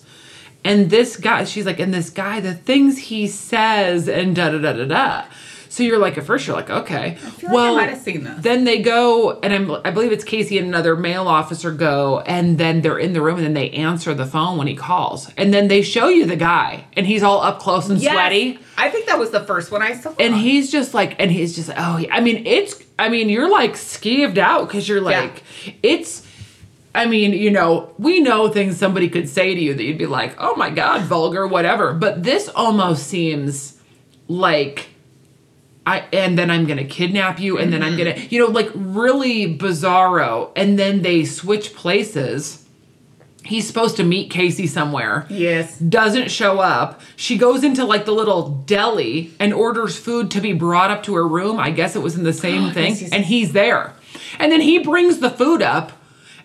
And 0.64 0.92
this 0.92 1.18
guy, 1.18 1.44
she's 1.46 1.66
like, 1.66 1.80
and 1.80 1.94
this 1.94 2.12
guy, 2.12 2.40
the 2.40 2.54
things 2.54 2.98
he 2.98 3.28
says, 3.28 4.08
and 4.08 4.36
da 4.36 4.52
da 4.52 4.60
da 4.60 4.74
da 4.74 4.86
da. 4.86 5.26
So 5.72 5.84
you're 5.84 6.00
like, 6.00 6.18
at 6.18 6.26
first 6.26 6.46
you're 6.48 6.56
like, 6.58 6.70
okay. 6.70 7.16
feel 7.16 7.54
like 7.54 7.72
I 7.72 7.76
might 7.76 7.90
have 7.92 8.02
seen 8.02 8.26
this. 8.26 8.44
Then 8.44 8.66
they 8.66 8.82
go, 8.82 9.40
and 9.40 9.54
I'm, 9.54 9.72
I 9.86 9.92
believe 9.92 10.12
it's 10.12 10.26
Casey 10.26 10.58
and 10.58 10.68
another 10.68 10.98
male 10.98 11.30
officer 11.30 11.72
go, 11.72 12.20
and 12.20 12.58
then 12.58 12.82
they're 12.82 12.98
in 12.98 13.14
the 13.14 13.22
room, 13.22 13.38
and 13.38 13.46
then 13.46 13.54
they 13.54 13.70
answer 13.70 14.14
the 14.14 14.26
phone 14.26 14.58
when 14.58 14.68
he 14.68 14.76
calls, 14.76 15.32
and 15.38 15.54
then 15.54 15.70
they 15.70 15.82
show 15.82 16.10
you 16.10 16.26
the 16.26 16.36
guy, 16.36 16.84
and 16.98 17.08
he's 17.08 17.24
all 17.24 17.40
up 17.40 17.60
close 17.60 17.90
and 17.90 18.02
sweaty, 18.02 18.60
i 18.78 18.90
think 18.90 19.06
that 19.08 19.18
was 19.18 19.32
the 19.32 19.40
first 19.46 19.72
one 19.72 19.82
i 19.82 19.94
saw 19.96 20.14
and 20.20 20.36
he's 20.36 20.70
just 20.74 20.94
like, 20.94 21.16
and 21.20 21.32
he's 21.32 21.56
just, 21.56 21.70
oh, 21.70 22.04
I 22.12 22.20
mean, 22.20 22.46
it's, 22.46 22.84
I 23.00 23.08
mean, 23.08 23.30
you're 23.30 23.50
like 23.50 23.76
skeeved 23.76 24.38
out 24.38 24.68
because 24.68 24.90
you're 24.90 25.10
Yeah. 25.10 25.22
like, 25.22 25.44
it's. 25.82 26.28
I 26.94 27.06
mean, 27.06 27.32
you 27.32 27.50
know, 27.50 27.94
we 27.98 28.20
know 28.20 28.50
things 28.50 28.76
somebody 28.76 29.08
could 29.08 29.30
say 29.30 29.56
to 29.56 29.62
you 29.62 29.74
that 29.74 29.82
you'd 29.82 29.98
be 29.98 30.06
like, 30.08 30.36
oh 30.38 30.58
my 30.58 30.70
God, 30.70 31.04
vulgar, 31.04 31.48
whatever. 31.48 31.94
But 31.94 32.24
this 32.24 32.50
almost 32.50 33.08
seems 33.08 33.80
like 34.28 34.90
I 35.86 36.00
and 36.14 36.38
then 36.38 36.52
I'm 36.52 36.66
gonna 36.68 36.84
kidnap 36.86 37.40
you, 37.40 37.58
and 37.58 37.74
then 37.74 37.82
I'm 37.82 37.98
gonna, 37.98 38.16
you 38.30 38.40
know, 38.40 38.52
like 38.52 38.70
really 38.76 39.58
bizarro. 39.58 40.52
And 40.56 40.78
then 40.78 41.02
they 41.02 41.26
switch 41.26 41.74
places. 41.74 42.66
He's 43.44 43.66
supposed 43.66 43.98
to 43.98 44.04
meet 44.04 44.30
Casey 44.30 44.68
somewhere. 44.68 45.26
yes 45.28 45.80
Doesn't 45.80 46.30
show 46.30 46.60
up. 46.60 47.02
She 47.16 47.38
goes 47.40 47.64
into 47.64 47.84
like 47.84 48.06
the 48.06 48.12
little 48.12 48.50
deli 48.50 49.32
and 49.40 49.52
orders 49.54 49.98
food 49.98 50.30
to 50.32 50.42
be 50.42 50.54
brought 50.54 50.92
up 50.92 51.02
to 51.04 51.16
her 51.16 51.28
room. 51.28 51.60
I 51.60 51.72
guess 51.72 51.96
it 51.96 52.04
was 52.04 52.16
in 52.16 52.24
the 52.24 52.34
same 52.34 52.72
thing. 52.74 52.96
And 53.12 53.26
he's 53.26 53.54
there. 53.54 53.94
And 54.38 54.52
then 54.52 54.62
he 54.62 54.78
brings 54.80 55.18
the 55.18 55.32
food 55.32 55.64
up. 55.64 55.92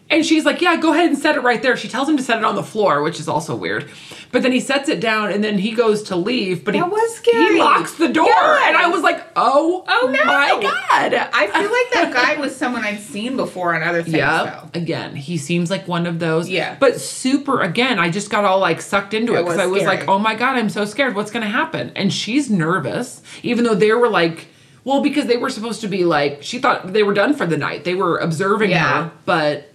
And 0.09 0.25
she's 0.25 0.45
like, 0.45 0.61
Yeah, 0.61 0.77
go 0.77 0.93
ahead 0.95 1.09
and 1.09 1.19
set 1.19 1.35
it 1.37 1.41
right 1.41 1.61
there. 1.61 1.77
She 1.77 1.89
tells 1.89 2.09
him 2.09 2.17
to 2.17 2.23
set 2.23 2.39
it 2.39 2.45
on 2.45 2.55
the 2.55 2.63
floor, 2.63 3.03
which 3.03 3.19
is 3.19 3.27
also 3.29 3.57
weird. 3.57 3.91
But 4.31 4.43
then 4.43 4.53
he 4.53 4.61
sets 4.61 4.89
it 4.89 5.01
down 5.01 5.33
and 5.33 5.43
then 5.43 5.59
he 5.59 5.73
goes 5.73 6.03
to 6.05 6.17
leave. 6.17 6.65
But 6.65 6.75
he, 6.75 6.83
was 6.83 7.17
scary. 7.17 7.55
he 7.55 7.59
locks 7.59 7.95
the 7.95 8.09
door. 8.09 8.27
And 8.29 8.77
I 8.77 8.89
was 8.89 9.03
like, 9.03 9.25
Oh, 9.35 9.85
Oh, 9.89 10.09
no. 10.13 10.25
my 10.25 10.59
God. 10.61 11.15
i 11.33 11.47
feel 11.47 11.63
like 11.63 11.93
that 11.93 12.11
guy 12.13 12.37
was 12.41 12.55
someone 12.55 12.85
i'd 12.85 13.01
seen 13.01 13.37
before 13.37 13.75
on 13.75 13.83
other 13.83 14.03
things 14.03 14.17
Yeah. 14.17 14.67
Again, 14.75 15.17
he 15.17 15.39
seems 15.39 15.71
like 15.71 15.89
one 15.89 16.07
of 16.07 16.19
those. 16.21 16.49
Yeah. 16.49 16.77
But 16.79 17.01
super, 17.01 17.61
again, 17.63 17.99
I 17.99 18.11
just 18.11 18.31
got 18.31 18.45
all 18.45 18.59
like 18.61 18.81
sucked 18.83 19.13
into 19.15 19.35
it 19.35 19.41
It 19.41 19.45
because 19.45 19.59
I 19.59 19.67
was 19.67 19.83
like, 19.85 20.07
oh 20.09 20.19
my 20.19 20.35
God, 20.35 20.57
I'm 20.57 20.69
so 20.71 20.85
scared. 20.85 21.15
What's 21.17 21.31
going 21.31 21.45
to 21.45 21.51
happen? 21.51 21.91
And 21.97 22.13
she's 22.13 22.49
nervous, 22.51 23.23
even 23.43 23.65
though 23.65 23.75
they 23.75 23.91
were 23.93 24.09
like, 24.09 24.49
well, 24.85 25.03
because 25.03 25.27
they 25.27 25.37
were 25.37 25.51
supposed 25.51 25.81
to 25.81 25.89
be 25.89 26.05
like, 26.05 26.45
she 26.45 26.61
thought 26.61 26.93
they 26.93 27.03
were 27.03 27.15
done 27.15 27.35
for 27.35 27.45
the 27.47 27.57
night. 27.57 27.83
They 27.85 27.95
were 27.97 28.19
observing 28.19 28.71
Yeah. 28.71 29.05
her. 29.07 29.13
But 29.25 29.73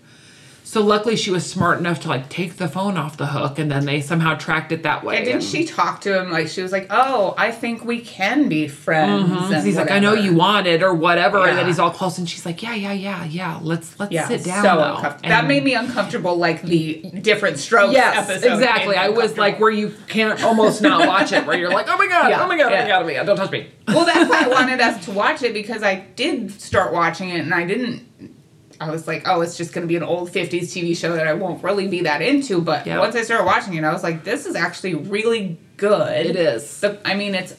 so 0.71 0.81
luckily 0.81 1.17
she 1.17 1.31
was 1.31 1.45
smart 1.45 1.79
enough 1.79 1.99
to 1.99 2.07
like 2.07 2.29
take 2.29 2.55
the 2.55 2.65
phone 2.69 2.95
off 2.95 3.17
the 3.17 3.25
hook 3.25 3.60
and 3.60 3.69
then 3.69 3.84
they 3.84 3.99
somehow 3.99 4.36
tracked 4.36 4.71
it 4.71 4.84
that 4.84 5.03
way. 5.03 5.17
And 5.17 5.25
didn't 5.25 5.43
she 5.43 5.65
talk 5.65 5.99
to 6.01 6.17
him 6.17 6.31
like 6.31 6.47
she 6.47 6.62
was 6.62 6.71
like, 6.71 6.88
"Oh, 6.89 7.34
I 7.38 7.51
think 7.51 7.84
we 7.84 7.99
can 7.99 8.47
be 8.47 8.69
friends." 8.69 9.23
Mm-hmm. 9.23 9.34
and 9.38 9.47
Because 9.49 9.65
he's 9.65 9.75
like, 9.75 9.91
I 9.91 9.99
know 9.99 10.13
you 10.13 10.34
want 10.34 10.67
it 10.67 10.81
or 10.81 10.93
whatever, 10.93 11.45
and 11.45 11.57
then 11.57 11.67
he's 11.67 11.77
all 11.77 11.91
close, 11.91 12.17
and 12.19 12.29
she's 12.29 12.45
like, 12.45 12.63
yeah, 12.63 12.73
yeah, 12.73 12.93
yeah, 12.93 13.25
yeah. 13.25 13.60
Let's 13.62 13.99
let's 13.99 14.13
Yeah, 14.13 14.29
sit 14.29 14.45
down 14.45 14.63
so 14.63 14.81
uncomfortable. 14.81 15.27
That 15.29 15.45
made 15.45 15.65
me 15.65 15.73
uncomfortable. 15.73 16.38
Like 16.38 16.62
the 16.62 17.01
Diff'rent 17.21 17.60
Strokes. 17.60 17.91
Yes, 17.91 18.29
exactly. 18.41 18.95
I 18.95 19.10
was 19.10 19.38
like 19.38 19.60
where 19.60 19.71
you 19.71 19.93
can't 20.07 20.41
almost 20.41 20.81
not 20.81 21.05
watch 21.05 21.34
it, 21.34 21.45
where 21.45 21.57
you're 21.57 21.69
like, 21.69 21.88
oh 21.89 21.97
my 21.97 22.07
god, 22.07 22.29
Yeah, 22.29 22.45
oh 22.45 22.47
my 22.47 22.57
god, 22.57 22.71
oh 22.71 22.75
yeah. 22.75 22.84
my 22.84 22.88
god, 22.88 23.01
oh 23.01 23.05
my 23.07 23.13
god, 23.15 23.25
don't 23.25 23.36
touch 23.36 23.51
me. 23.51 23.67
well, 23.89 24.05
that's 24.05 24.29
why 24.29 24.45
I 24.45 24.47
wanted 24.47 24.79
us 24.79 25.03
to 25.03 25.12
watch 25.12 25.43
it 25.43 25.53
because 25.53 25.84
I 25.84 25.95
did 26.15 26.62
start 26.62 26.93
watching 26.93 27.27
it 27.29 27.41
and 27.41 27.53
I 27.53 27.65
didn't. 27.65 28.07
I 28.82 28.89
was 28.89 29.08
like, 29.08 29.28
oh, 29.28 29.41
it's 29.41 29.56
just 29.58 29.74
going 29.74 29.84
to 29.84 29.88
be 29.88 29.96
an 29.96 30.04
old 30.04 30.32
50s 30.32 30.63
TV 30.63 30.98
show 30.98 31.13
that 31.13 31.28
I 31.28 31.34
won't 31.34 31.63
really 31.63 31.88
be 31.88 32.02
that 32.02 32.22
into. 32.22 32.60
But 32.62 32.88
Yeah. 32.88 32.98
once 33.00 33.15
I 33.15 33.22
started 33.22 33.46
watching 33.46 33.76
it, 33.76 33.84
I 33.84 33.94
was 33.94 34.02
like, 34.04 34.24
this 34.24 34.46
is 34.48 34.56
actually 34.56 34.96
really 34.96 35.60
good. 35.78 36.26
It 36.26 36.36
is. 36.36 36.80
The, 36.80 37.00
I 37.06 37.13
mean, 37.13 37.36
it's 37.36 37.54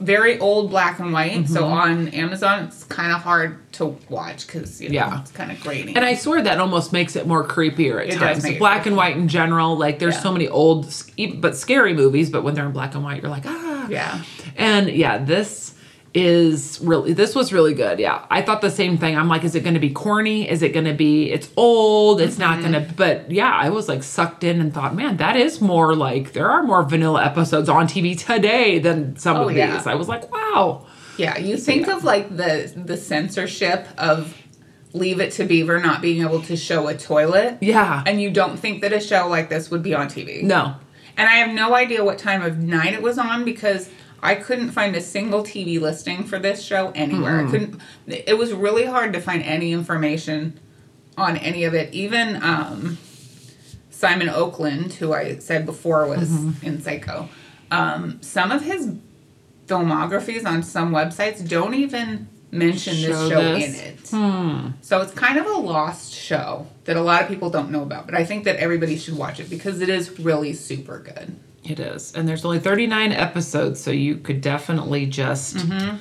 very 0.00 0.38
old 0.38 0.68
black 0.68 0.98
and 0.98 1.14
white. 1.14 1.48
So 1.48 1.62
Mm-hmm. 1.62 1.72
on 1.72 2.08
Amazon, 2.08 2.64
it's 2.64 2.84
kind 2.84 3.12
of 3.12 3.22
hard 3.22 3.72
to 3.72 3.96
watch 4.10 4.46
because, 4.46 4.78
you 4.82 4.90
know, 4.90 4.94
Yeah. 4.94 5.20
it's 5.22 5.30
kind 5.32 5.50
of 5.50 5.58
grainy. 5.62 5.96
And 5.96 6.04
I 6.04 6.14
swear 6.14 6.42
that 6.42 6.58
almost 6.60 6.92
makes 6.92 7.16
it 7.16 7.26
more 7.26 7.42
creepier 7.48 8.02
at 8.02 8.08
It 8.12 8.18
times. 8.18 8.46
Black 8.58 8.84
and 8.84 8.94
white 8.96 9.16
in 9.16 9.28
general, 9.28 9.78
like 9.78 9.98
there's 9.98 10.16
Yeah. 10.16 10.20
so 10.20 10.32
many 10.32 10.46
old 10.48 10.92
but 11.38 11.56
scary 11.56 11.94
movies, 11.94 12.28
but 12.28 12.44
when 12.44 12.54
they're 12.54 12.66
in 12.66 12.72
black 12.72 12.94
and 12.94 13.02
white, 13.02 13.22
you're 13.22 13.30
like, 13.30 13.44
ah. 13.46 13.86
yeah. 13.88 14.22
And 14.56 14.90
yeah, 14.90 15.16
this 15.16 15.72
is 16.14 16.80
really 16.82 17.12
this 17.12 17.34
was 17.34 17.52
really 17.52 17.74
good. 17.74 17.98
Yeah. 17.98 18.24
I 18.30 18.40
thought 18.42 18.60
the 18.62 18.70
same 18.70 18.96
thing. 18.98 19.16
I'm 19.18 19.28
like, 19.28 19.44
is 19.44 19.54
it 19.54 19.60
gonna 19.64 19.78
be 19.80 19.90
corny? 19.90 20.48
Is 20.48 20.62
it 20.62 20.70
gonna 20.72 20.94
be 20.94 21.30
it's 21.30 21.50
old? 21.56 22.20
It's 22.20 22.38
not 22.38 22.58
Mm-hmm. 22.60 22.72
gonna 22.72 22.88
but 22.96 23.30
yeah, 23.30 23.52
I 23.52 23.68
was 23.70 23.88
like 23.88 24.02
sucked 24.02 24.42
in 24.44 24.60
and 24.60 24.72
thought, 24.72 24.94
man, 24.94 25.18
that 25.18 25.36
is 25.36 25.60
more 25.60 25.94
like 25.94 26.32
there 26.32 26.48
are 26.50 26.62
more 26.62 26.82
vanilla 26.82 27.24
episodes 27.24 27.68
on 27.68 27.86
TV 27.86 28.18
today 28.18 28.78
than 28.78 29.16
some 29.16 29.36
Oh, 29.36 29.48
of 29.48 29.54
these. 29.54 29.86
I 29.86 29.94
was 29.94 30.08
like, 30.08 30.32
wow. 30.32 30.86
Yeah, 31.18 31.38
you 31.38 31.56
think 31.56 31.88
of 31.88 32.04
like 32.04 32.34
the 32.36 32.72
the 32.76 32.96
censorship 32.96 33.86
of 33.98 34.34
Leave 34.94 35.20
It 35.20 35.32
to 35.32 35.44
Beaver 35.44 35.80
not 35.80 36.00
being 36.00 36.22
able 36.22 36.40
to 36.42 36.56
show 36.56 36.88
a 36.88 36.96
toilet. 36.96 37.58
Yeah. 37.60 38.02
And 38.06 38.20
you 38.22 38.30
don't 38.30 38.58
think 38.58 38.80
that 38.80 38.94
a 38.94 39.00
show 39.00 39.28
like 39.28 39.50
this 39.50 39.70
would 39.70 39.82
be 39.82 39.94
on 39.94 40.08
TV. 40.08 40.42
no. 40.42 40.76
And 41.18 41.26
I 41.30 41.36
have 41.36 41.54
no 41.54 41.74
idea 41.74 42.04
what 42.04 42.18
time 42.18 42.42
of 42.42 42.58
night 42.58 42.92
it 42.92 43.00
was 43.00 43.16
on 43.16 43.42
because 43.46 43.88
I 44.22 44.34
couldn't 44.34 44.70
find 44.70 44.96
a 44.96 45.00
single 45.00 45.42
TV 45.42 45.80
listing 45.80 46.24
for 46.24 46.38
this 46.38 46.62
show 46.62 46.90
anywhere. 46.94 47.46
I 47.46 47.50
couldn't 47.50 47.80
it 48.06 48.36
was 48.38 48.52
really 48.52 48.84
hard 48.84 49.12
to 49.12 49.20
find 49.20 49.42
any 49.42 49.72
information 49.72 50.58
on 51.16 51.36
any 51.36 51.64
of 51.64 51.74
it. 51.74 51.92
Even 51.94 52.42
um 52.42 52.98
Simon 53.90 54.28
Oakland, 54.28 54.92
who 54.94 55.12
I 55.14 55.38
said 55.38 55.64
before 55.64 56.06
was 56.06 56.30
in 56.62 56.82
Psycho, 56.82 57.28
um, 57.70 58.18
some 58.20 58.52
of 58.52 58.62
his 58.62 58.92
filmographies 59.66 60.44
on 60.44 60.62
some 60.62 60.92
websites 60.92 61.46
don't 61.48 61.74
even 61.74 62.28
mention 62.50 62.94
this 62.94 63.06
Show 63.06 63.28
show 63.30 63.54
this? 63.54 63.80
in 63.80 63.86
it. 63.86 64.74
So 64.82 65.00
it's 65.00 65.12
kind 65.12 65.38
of 65.38 65.46
a 65.46 65.54
lost 65.58 66.12
show 66.12 66.66
that 66.84 66.96
a 66.96 67.00
lot 67.00 67.22
of 67.22 67.28
people 67.28 67.48
don't 67.50 67.70
know 67.70 67.82
about, 67.82 68.06
but 68.06 68.14
I 68.14 68.24
think 68.24 68.44
that 68.44 68.56
everybody 68.56 68.96
should 68.98 69.16
watch 69.16 69.40
it 69.40 69.48
because 69.50 69.80
it 69.80 69.88
is 69.88 70.18
really 70.20 70.52
super 70.52 70.98
good. 70.98 71.34
It 71.68 71.80
is. 71.80 72.12
And 72.14 72.28
there's 72.28 72.44
only 72.44 72.58
39 72.60 73.12
episodes, 73.12 73.80
so 73.80 73.90
you 73.90 74.16
could 74.16 74.40
definitely 74.40 75.06
just 75.06 75.56
Mm-hmm. 75.56 75.96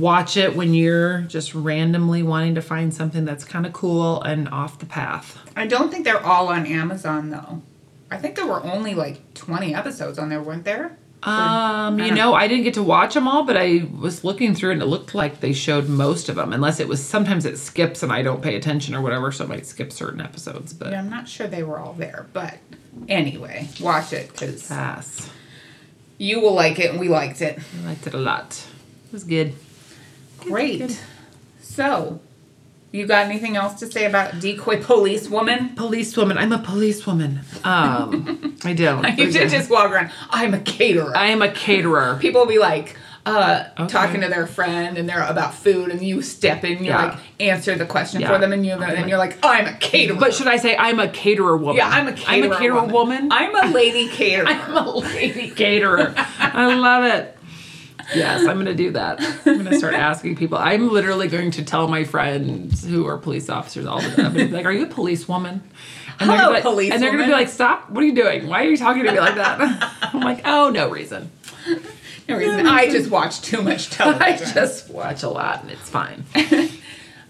watch 0.00 0.36
it 0.36 0.56
when 0.56 0.72
you're 0.74 1.20
just 1.22 1.54
randomly 1.54 2.22
wanting 2.22 2.54
to 2.54 2.62
find 2.62 2.94
something 2.94 3.24
that's 3.24 3.44
kind 3.44 3.66
of 3.66 3.72
cool 3.72 4.22
and 4.22 4.48
off 4.48 4.78
the 4.78 4.86
path. 4.86 5.38
I 5.56 5.66
don't 5.66 5.90
think 5.90 6.04
they're 6.04 6.24
all 6.24 6.48
on 6.48 6.66
Amazon 6.66 7.30
though. 7.30 7.62
I 8.10 8.16
think 8.18 8.36
there 8.36 8.46
were 8.46 8.62
only 8.62 8.94
like 8.94 9.34
20 9.34 9.74
episodes 9.74 10.18
on 10.18 10.28
there, 10.28 10.42
weren't 10.42 10.64
there? 10.64 10.96
Um, 11.24 12.00
you 12.00 12.12
know, 12.12 12.34
I 12.34 12.48
didn't 12.48 12.64
get 12.64 12.74
to 12.74 12.82
watch 12.82 13.14
them 13.14 13.28
all, 13.28 13.44
but 13.44 13.56
I 13.56 13.86
was 13.96 14.24
looking 14.24 14.54
through 14.56 14.72
and 14.72 14.82
it 14.82 14.86
looked 14.86 15.14
like 15.14 15.38
they 15.40 15.52
showed 15.52 15.88
most 15.88 16.28
of 16.28 16.34
them, 16.36 16.52
unless 16.52 16.80
it 16.80 16.88
was 16.88 17.00
sometimes 17.04 17.44
it 17.44 17.58
skips 17.58 18.02
and 18.02 18.10
I 18.12 18.22
don't 18.22 18.42
pay 18.42 18.56
attention 18.56 18.94
or 18.94 19.00
whatever, 19.02 19.30
so 19.30 19.44
it 19.44 19.48
might 19.48 19.64
skip 19.66 19.92
certain 19.92 20.20
episodes. 20.20 20.72
But 20.72 20.90
Yeah, 20.90 20.98
I'm 20.98 21.08
not 21.10 21.28
sure 21.28 21.46
they 21.46 21.62
were 21.62 21.78
all 21.78 21.92
there, 21.92 22.26
but 22.32 22.54
anyway, 23.08 23.68
watch 23.80 24.12
it 24.12 24.32
because 24.32 24.68
pass. 24.68 25.30
you 26.18 26.40
will 26.40 26.54
like 26.54 26.78
it 26.78 26.90
and 26.90 27.00
we 27.00 27.08
liked 27.08 27.40
it. 27.40 27.58
I 27.58 27.86
liked 27.86 28.06
it 28.06 28.14
a 28.14 28.18
lot. 28.18 28.64
It 29.06 29.12
was 29.12 29.24
good. 29.24 29.54
Great. 30.40 31.00
So, 31.60 32.20
you 32.90 33.06
got 33.06 33.24
anything 33.24 33.56
else 33.56 33.74
to 33.80 33.90
say 33.90 34.04
about 34.04 34.38
decoy 34.40 34.82
police 34.82 35.28
woman? 35.28 35.70
Policewoman. 35.76 36.36
I'm 36.36 36.52
a 36.52 36.58
policewoman. 36.58 37.40
Um, 37.64 38.58
I 38.64 38.74
don't. 38.74 39.18
You 39.18 39.32
should 39.32 39.48
just 39.48 39.70
walk 39.70 39.90
around. 39.90 40.10
I'm 40.30 40.52
a 40.52 40.60
caterer. 40.60 41.16
I 41.16 41.28
am 41.28 41.40
a 41.40 41.50
caterer. 41.50 42.18
People 42.20 42.42
will 42.42 42.48
be 42.48 42.58
like, 42.58 42.96
uh, 43.24 43.64
Okay. 43.78 43.86
talking 43.92 44.20
to 44.22 44.28
their 44.28 44.46
friend 44.46 44.98
and 44.98 45.08
they're 45.08 45.22
about 45.24 45.54
food, 45.54 45.90
and 45.90 46.02
you 46.02 46.22
step 46.22 46.64
in, 46.64 46.78
you 46.84 46.90
Yeah. 46.90 47.04
like 47.04 47.18
answer 47.40 47.74
the 47.76 47.86
question 47.86 48.20
Yeah. 48.20 48.28
for 48.32 48.38
them, 48.38 48.52
and 48.52 48.66
you 48.66 48.72
and 48.72 49.08
you're 49.08 49.18
like, 49.18 49.38
I'm 49.44 49.66
a 49.66 49.72
caterer. 49.74 50.16
But 50.18 50.34
should 50.34 50.48
I 50.48 50.56
say 50.56 50.76
I'm 50.76 50.98
a 50.98 51.08
caterer 51.08 51.56
woman? 51.56 51.76
yeah, 51.76 51.88
I'm 51.88 52.08
a 52.08 52.12
caterer. 52.12 52.46
I'm 52.46 52.52
a 52.52 52.56
caterer 52.58 52.84
woman. 52.84 53.28
I'm 53.30 53.54
a 53.54 53.72
lady 53.72 54.08
caterer. 54.08 54.46
I'm 54.48 54.76
a 54.76 54.96
lady 54.96 55.50
caterer. 55.50 56.14
I 56.16 56.74
love 56.74 57.04
it. 57.04 57.38
Yes, 58.14 58.40
I'm 58.46 58.58
gonna 58.58 58.74
do 58.74 58.90
that. 58.90 59.20
I'm 59.46 59.62
gonna 59.62 59.78
start 59.78 59.94
asking 59.94 60.36
people. 60.36 60.58
I'm 60.58 60.90
literally 60.92 61.28
going 61.28 61.52
to 61.52 61.64
tell 61.64 61.86
my 61.88 62.04
friends 62.04 62.84
who 62.84 63.06
are 63.06 63.16
police 63.16 63.48
officers 63.48 63.86
all 63.86 64.00
the 64.02 64.10
time. 64.10 64.26
I'm 64.26 64.32
be 64.34 64.48
like, 64.48 64.66
"Are 64.66 64.72
you 64.72 64.82
a 64.84 64.88
policewoman?" 64.88 65.62
And 66.20 66.28
they're 66.28 66.36
Hello, 66.36 66.60
gonna 66.62 66.76
be 66.76 66.90
And 66.90 67.02
they're 67.02 67.12
gonna 67.12 67.24
be 67.24 67.32
like, 67.32 67.48
"Stop! 67.48 67.88
What 67.90 68.02
are 68.02 68.06
you 68.06 68.14
doing? 68.14 68.48
Why 68.48 68.64
are 68.64 68.68
you 68.68 68.76
talking 68.76 69.04
to 69.04 69.12
me 69.12 69.18
like 69.20 69.36
that?" 69.36 69.60
I'm 70.12 70.20
like, 70.20 70.42
"Oh, 70.44 70.68
no 70.70 70.90
reason. 70.90 71.30
No 72.32 72.38
reason. 72.38 72.66
I 72.66 72.90
just 72.90 73.10
watch 73.18 73.40
too 73.42 73.62
much 73.62 73.90
television. 73.90 74.22
I 74.34 74.36
just 74.36 74.90
watch 74.90 75.22
a 75.22 75.28
lot, 75.28 75.62
and 75.62 75.70
it's 75.70 75.88
fine." 75.88 76.24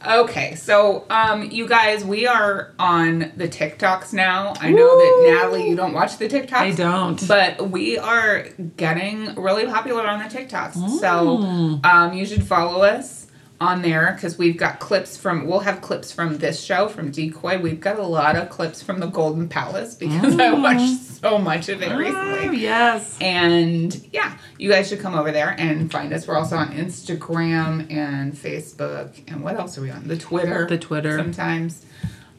Okay, 0.05 0.57
so 0.57 1.05
um, 1.11 1.49
you 1.53 1.69
guys, 1.69 2.05
we 2.05 2.27
are 2.27 2.73
on 2.77 3.33
the 3.37 3.47
TikToks 3.47 4.13
now. 4.13 4.53
I 4.61 4.73
know 4.73 4.99
that 4.99 5.31
Natalie, 5.33 5.69
you 5.69 5.77
don't 5.77 5.93
watch 5.93 6.19
the 6.19 6.27
TikToks. 6.27 6.53
I 6.55 6.73
don't. 6.73 7.29
But 7.29 7.71
we 7.71 7.99
are 7.99 8.49
getting 8.77 9.33
really 9.37 9.65
popular 9.67 10.05
on 10.09 10.19
the 10.19 10.25
TikToks. 10.25 10.99
So 10.99 11.39
Mm. 11.39 11.87
um, 11.87 12.13
you 12.15 12.27
should 12.27 12.43
follow 12.45 12.83
us 12.83 13.22
on 13.63 13.83
there 13.83 14.13
because 14.15 14.37
we've 14.39 14.57
got 14.57 14.81
clips 14.81 15.17
from, 15.17 15.47
we'll 15.47 15.61
have 15.61 15.81
clips 15.81 16.11
from 16.13 16.39
this 16.39 16.61
show, 16.63 16.89
from 16.89 17.11
Decoy. 17.11 17.59
We've 17.61 17.81
got 17.81 17.99
a 17.99 18.07
lot 18.07 18.37
of 18.37 18.51
clips 18.51 18.83
from 18.83 18.99
the 19.01 19.07
Golden 19.07 19.49
Palace 19.49 19.95
because 19.95 20.39
I 20.39 20.53
watched 20.53 21.01
so 21.03 21.39
much 21.39 21.69
of 21.69 21.81
it 21.83 21.93
Oh, 21.93 21.97
recently. 21.97 22.59
yes. 22.59 23.17
And 23.21 23.95
yeah, 24.13 24.37
you 24.59 24.69
guys 24.71 24.89
should 24.89 25.01
come 25.01 25.15
over 25.15 25.31
there 25.31 25.55
and 25.59 25.91
find 25.91 26.13
us. 26.13 26.27
We're 26.27 26.37
also 26.37 26.57
on 26.57 26.73
Instagram 26.73 27.91
and 27.93 28.33
Facebook. 28.35 29.21
And 29.29 29.43
what 29.45 29.57
else 29.57 29.79
are 29.79 29.83
we 29.83 29.91
on? 29.91 30.09
The 30.09 30.19
Twitter. 30.19 30.67
The 30.67 30.79
Twitter. 30.79 31.17
Sometimes. 31.17 31.87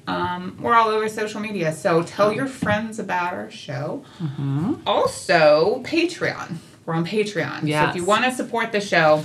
Um, 0.06 0.58
we're 0.60 0.76
all 0.76 0.90
over 0.90 1.08
social 1.08 1.40
media. 1.40 1.72
So 1.72 2.04
tell 2.04 2.34
your 2.34 2.48
friends 2.48 3.00
about 3.00 3.34
our 3.34 3.50
show. 3.50 4.04
Mm-hmm. 4.20 4.74
Also, 4.86 5.82
Patreon. 5.86 6.58
We're 6.86 6.96
on 6.96 7.06
Patreon. 7.06 7.62
So 7.62 7.90
if 7.90 7.96
you 7.96 8.04
want 8.04 8.26
to 8.26 8.32
support 8.34 8.74
the 8.74 8.82
show, 8.82 9.24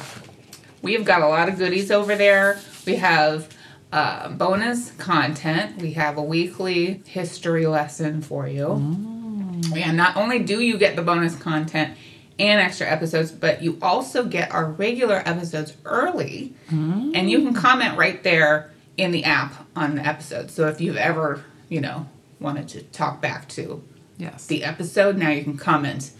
we've 0.82 1.04
got 1.04 1.22
a 1.22 1.28
lot 1.28 1.48
of 1.48 1.58
goodies 1.58 1.90
over 1.90 2.14
there. 2.16 2.58
We 2.86 2.96
have 2.96 3.54
uh, 3.92 4.28
bonus 4.30 4.90
content. 4.92 5.80
We 5.80 5.92
have 5.92 6.16
a 6.18 6.22
weekly 6.22 7.02
history 7.06 7.66
lesson 7.66 8.22
for 8.22 8.46
you. 8.48 8.66
Mm. 8.66 9.76
And 9.76 9.96
not 9.96 10.16
only 10.16 10.38
do 10.40 10.60
you 10.60 10.78
get 10.78 10.96
the 10.96 11.02
bonus 11.02 11.34
content 11.36 11.96
and 12.38 12.60
extra 12.60 12.86
episodes, 12.86 13.32
but 13.32 13.62
you 13.62 13.78
also 13.82 14.24
get 14.24 14.52
our 14.52 14.66
regular 14.70 15.16
episodes 15.26 15.76
early. 15.84 16.54
And 16.70 17.28
you 17.30 17.38
can 17.42 17.54
comment 17.54 17.98
right 17.98 18.22
there 18.22 18.70
in 18.96 19.10
the 19.10 19.24
app 19.24 19.66
on 19.74 19.96
the 19.96 20.06
episode. 20.06 20.50
So 20.50 20.68
if 20.68 20.80
you've 20.80 20.96
ever, 20.96 21.44
you 21.68 21.80
know, 21.80 22.06
wanted 22.40 22.68
to 22.68 22.82
talk 22.82 23.20
back 23.20 23.48
to 23.50 23.82
Yes. 24.18 24.46
the 24.46 24.64
episode, 24.64 25.16
now 25.16 25.30
you 25.30 25.42
can 25.44 25.56
comment 25.56 26.10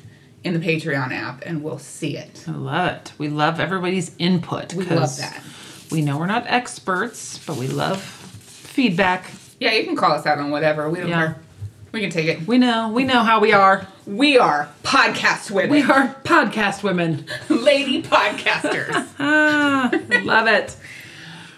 in 0.45 0.55
the 0.55 0.61
Patreon 0.61 1.13
app 1.13 1.43
and 1.45 1.63
we'll 1.63 1.79
see 1.79 2.17
it. 2.17 2.45
I 2.47 2.53
love 2.53 2.93
it. 2.97 3.13
We 3.19 3.29
love 3.29 3.61
everybody's 3.61 4.13
input. 4.19 4.75
We 4.75 4.85
love 4.85 5.17
that. 5.19 5.43
We 5.91 6.03
know 6.03 6.19
we're 6.19 6.27
not 6.27 6.45
experts, 6.47 7.39
but 7.47 7.57
we 7.57 7.67
love 7.69 8.01
feedback. 8.03 9.31
Yeah, 9.61 9.73
you 9.73 9.85
can 9.85 9.97
call 9.97 10.13
us 10.13 10.27
out 10.27 10.39
on 10.39 10.51
whatever. 10.51 10.89
We 10.89 11.01
don't 11.01 11.09
Yeah. 11.09 11.17
care. 11.19 11.37
We 11.91 12.01
can 12.03 12.11
take 12.11 12.27
it. 12.27 12.47
We 12.47 12.59
know. 12.59 12.91
We 12.91 13.05
know 13.05 13.21
how 13.23 13.41
we 13.41 13.53
are. 13.53 13.87
We 14.07 14.37
are 14.39 14.69
podcast 14.83 15.51
women. 15.51 15.71
We 15.71 15.83
are 15.83 16.15
podcast 16.23 16.83
women. 16.83 17.25
lady 17.49 18.03
podcasters. 18.03 19.07
Ah, 19.19 19.91
love 20.23 20.47
it. 20.47 20.77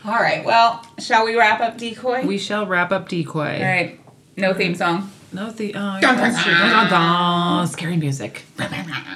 All 0.04 0.12
right. 0.14 0.44
Well, 0.44 0.86
shall 0.98 1.24
we 1.24 1.36
wrap 1.36 1.60
up 1.60 1.76
decoy? 1.76 2.24
We 2.24 2.38
shall 2.38 2.64
wrap 2.66 2.92
up 2.92 3.08
decoy. 3.08 3.56
All 3.58 3.62
right. 3.64 4.00
No 4.36 4.54
theme 4.54 4.74
song. 4.74 5.10
No, 5.32 5.50
the 5.50 5.74
oh, 5.74 5.98
Dun, 6.00 6.00
dun, 6.00 6.32
dun. 6.32 6.32
Dun, 6.32 6.70
dun, 6.70 6.90
dun. 6.90 7.66
scary 7.68 7.96
music. 7.96 8.42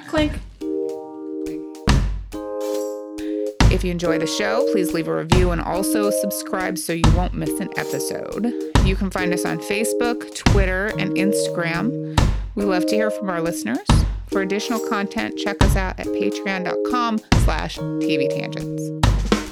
Clink. 0.08 0.32
If 3.72 3.82
you 3.82 3.90
enjoy 3.90 4.18
the 4.18 4.26
show, 4.26 4.64
please 4.70 4.92
leave 4.92 5.08
a 5.08 5.16
review 5.16 5.50
and 5.50 5.60
also 5.60 6.10
subscribe 6.10 6.78
so 6.78 6.92
you 6.92 7.02
won't 7.16 7.34
miss 7.34 7.58
an 7.58 7.68
episode. 7.76 8.52
You 8.84 8.94
can 8.94 9.10
find 9.10 9.34
us 9.34 9.44
on 9.44 9.58
Facebook, 9.58 10.32
Twitter, 10.36 10.92
and 10.98 11.16
Instagram. 11.16 12.16
We 12.54 12.64
love 12.64 12.86
to 12.86 12.94
hear 12.94 13.10
from 13.10 13.28
our 13.30 13.40
listeners. 13.40 13.86
For 14.28 14.42
additional 14.42 14.78
content, 14.88 15.36
check 15.36 15.60
us 15.62 15.74
out 15.74 15.98
at 15.98 16.06
patreon.com 16.06 17.18
slash 17.44 17.78
TV 17.78 18.28
Tangents. 18.30 19.43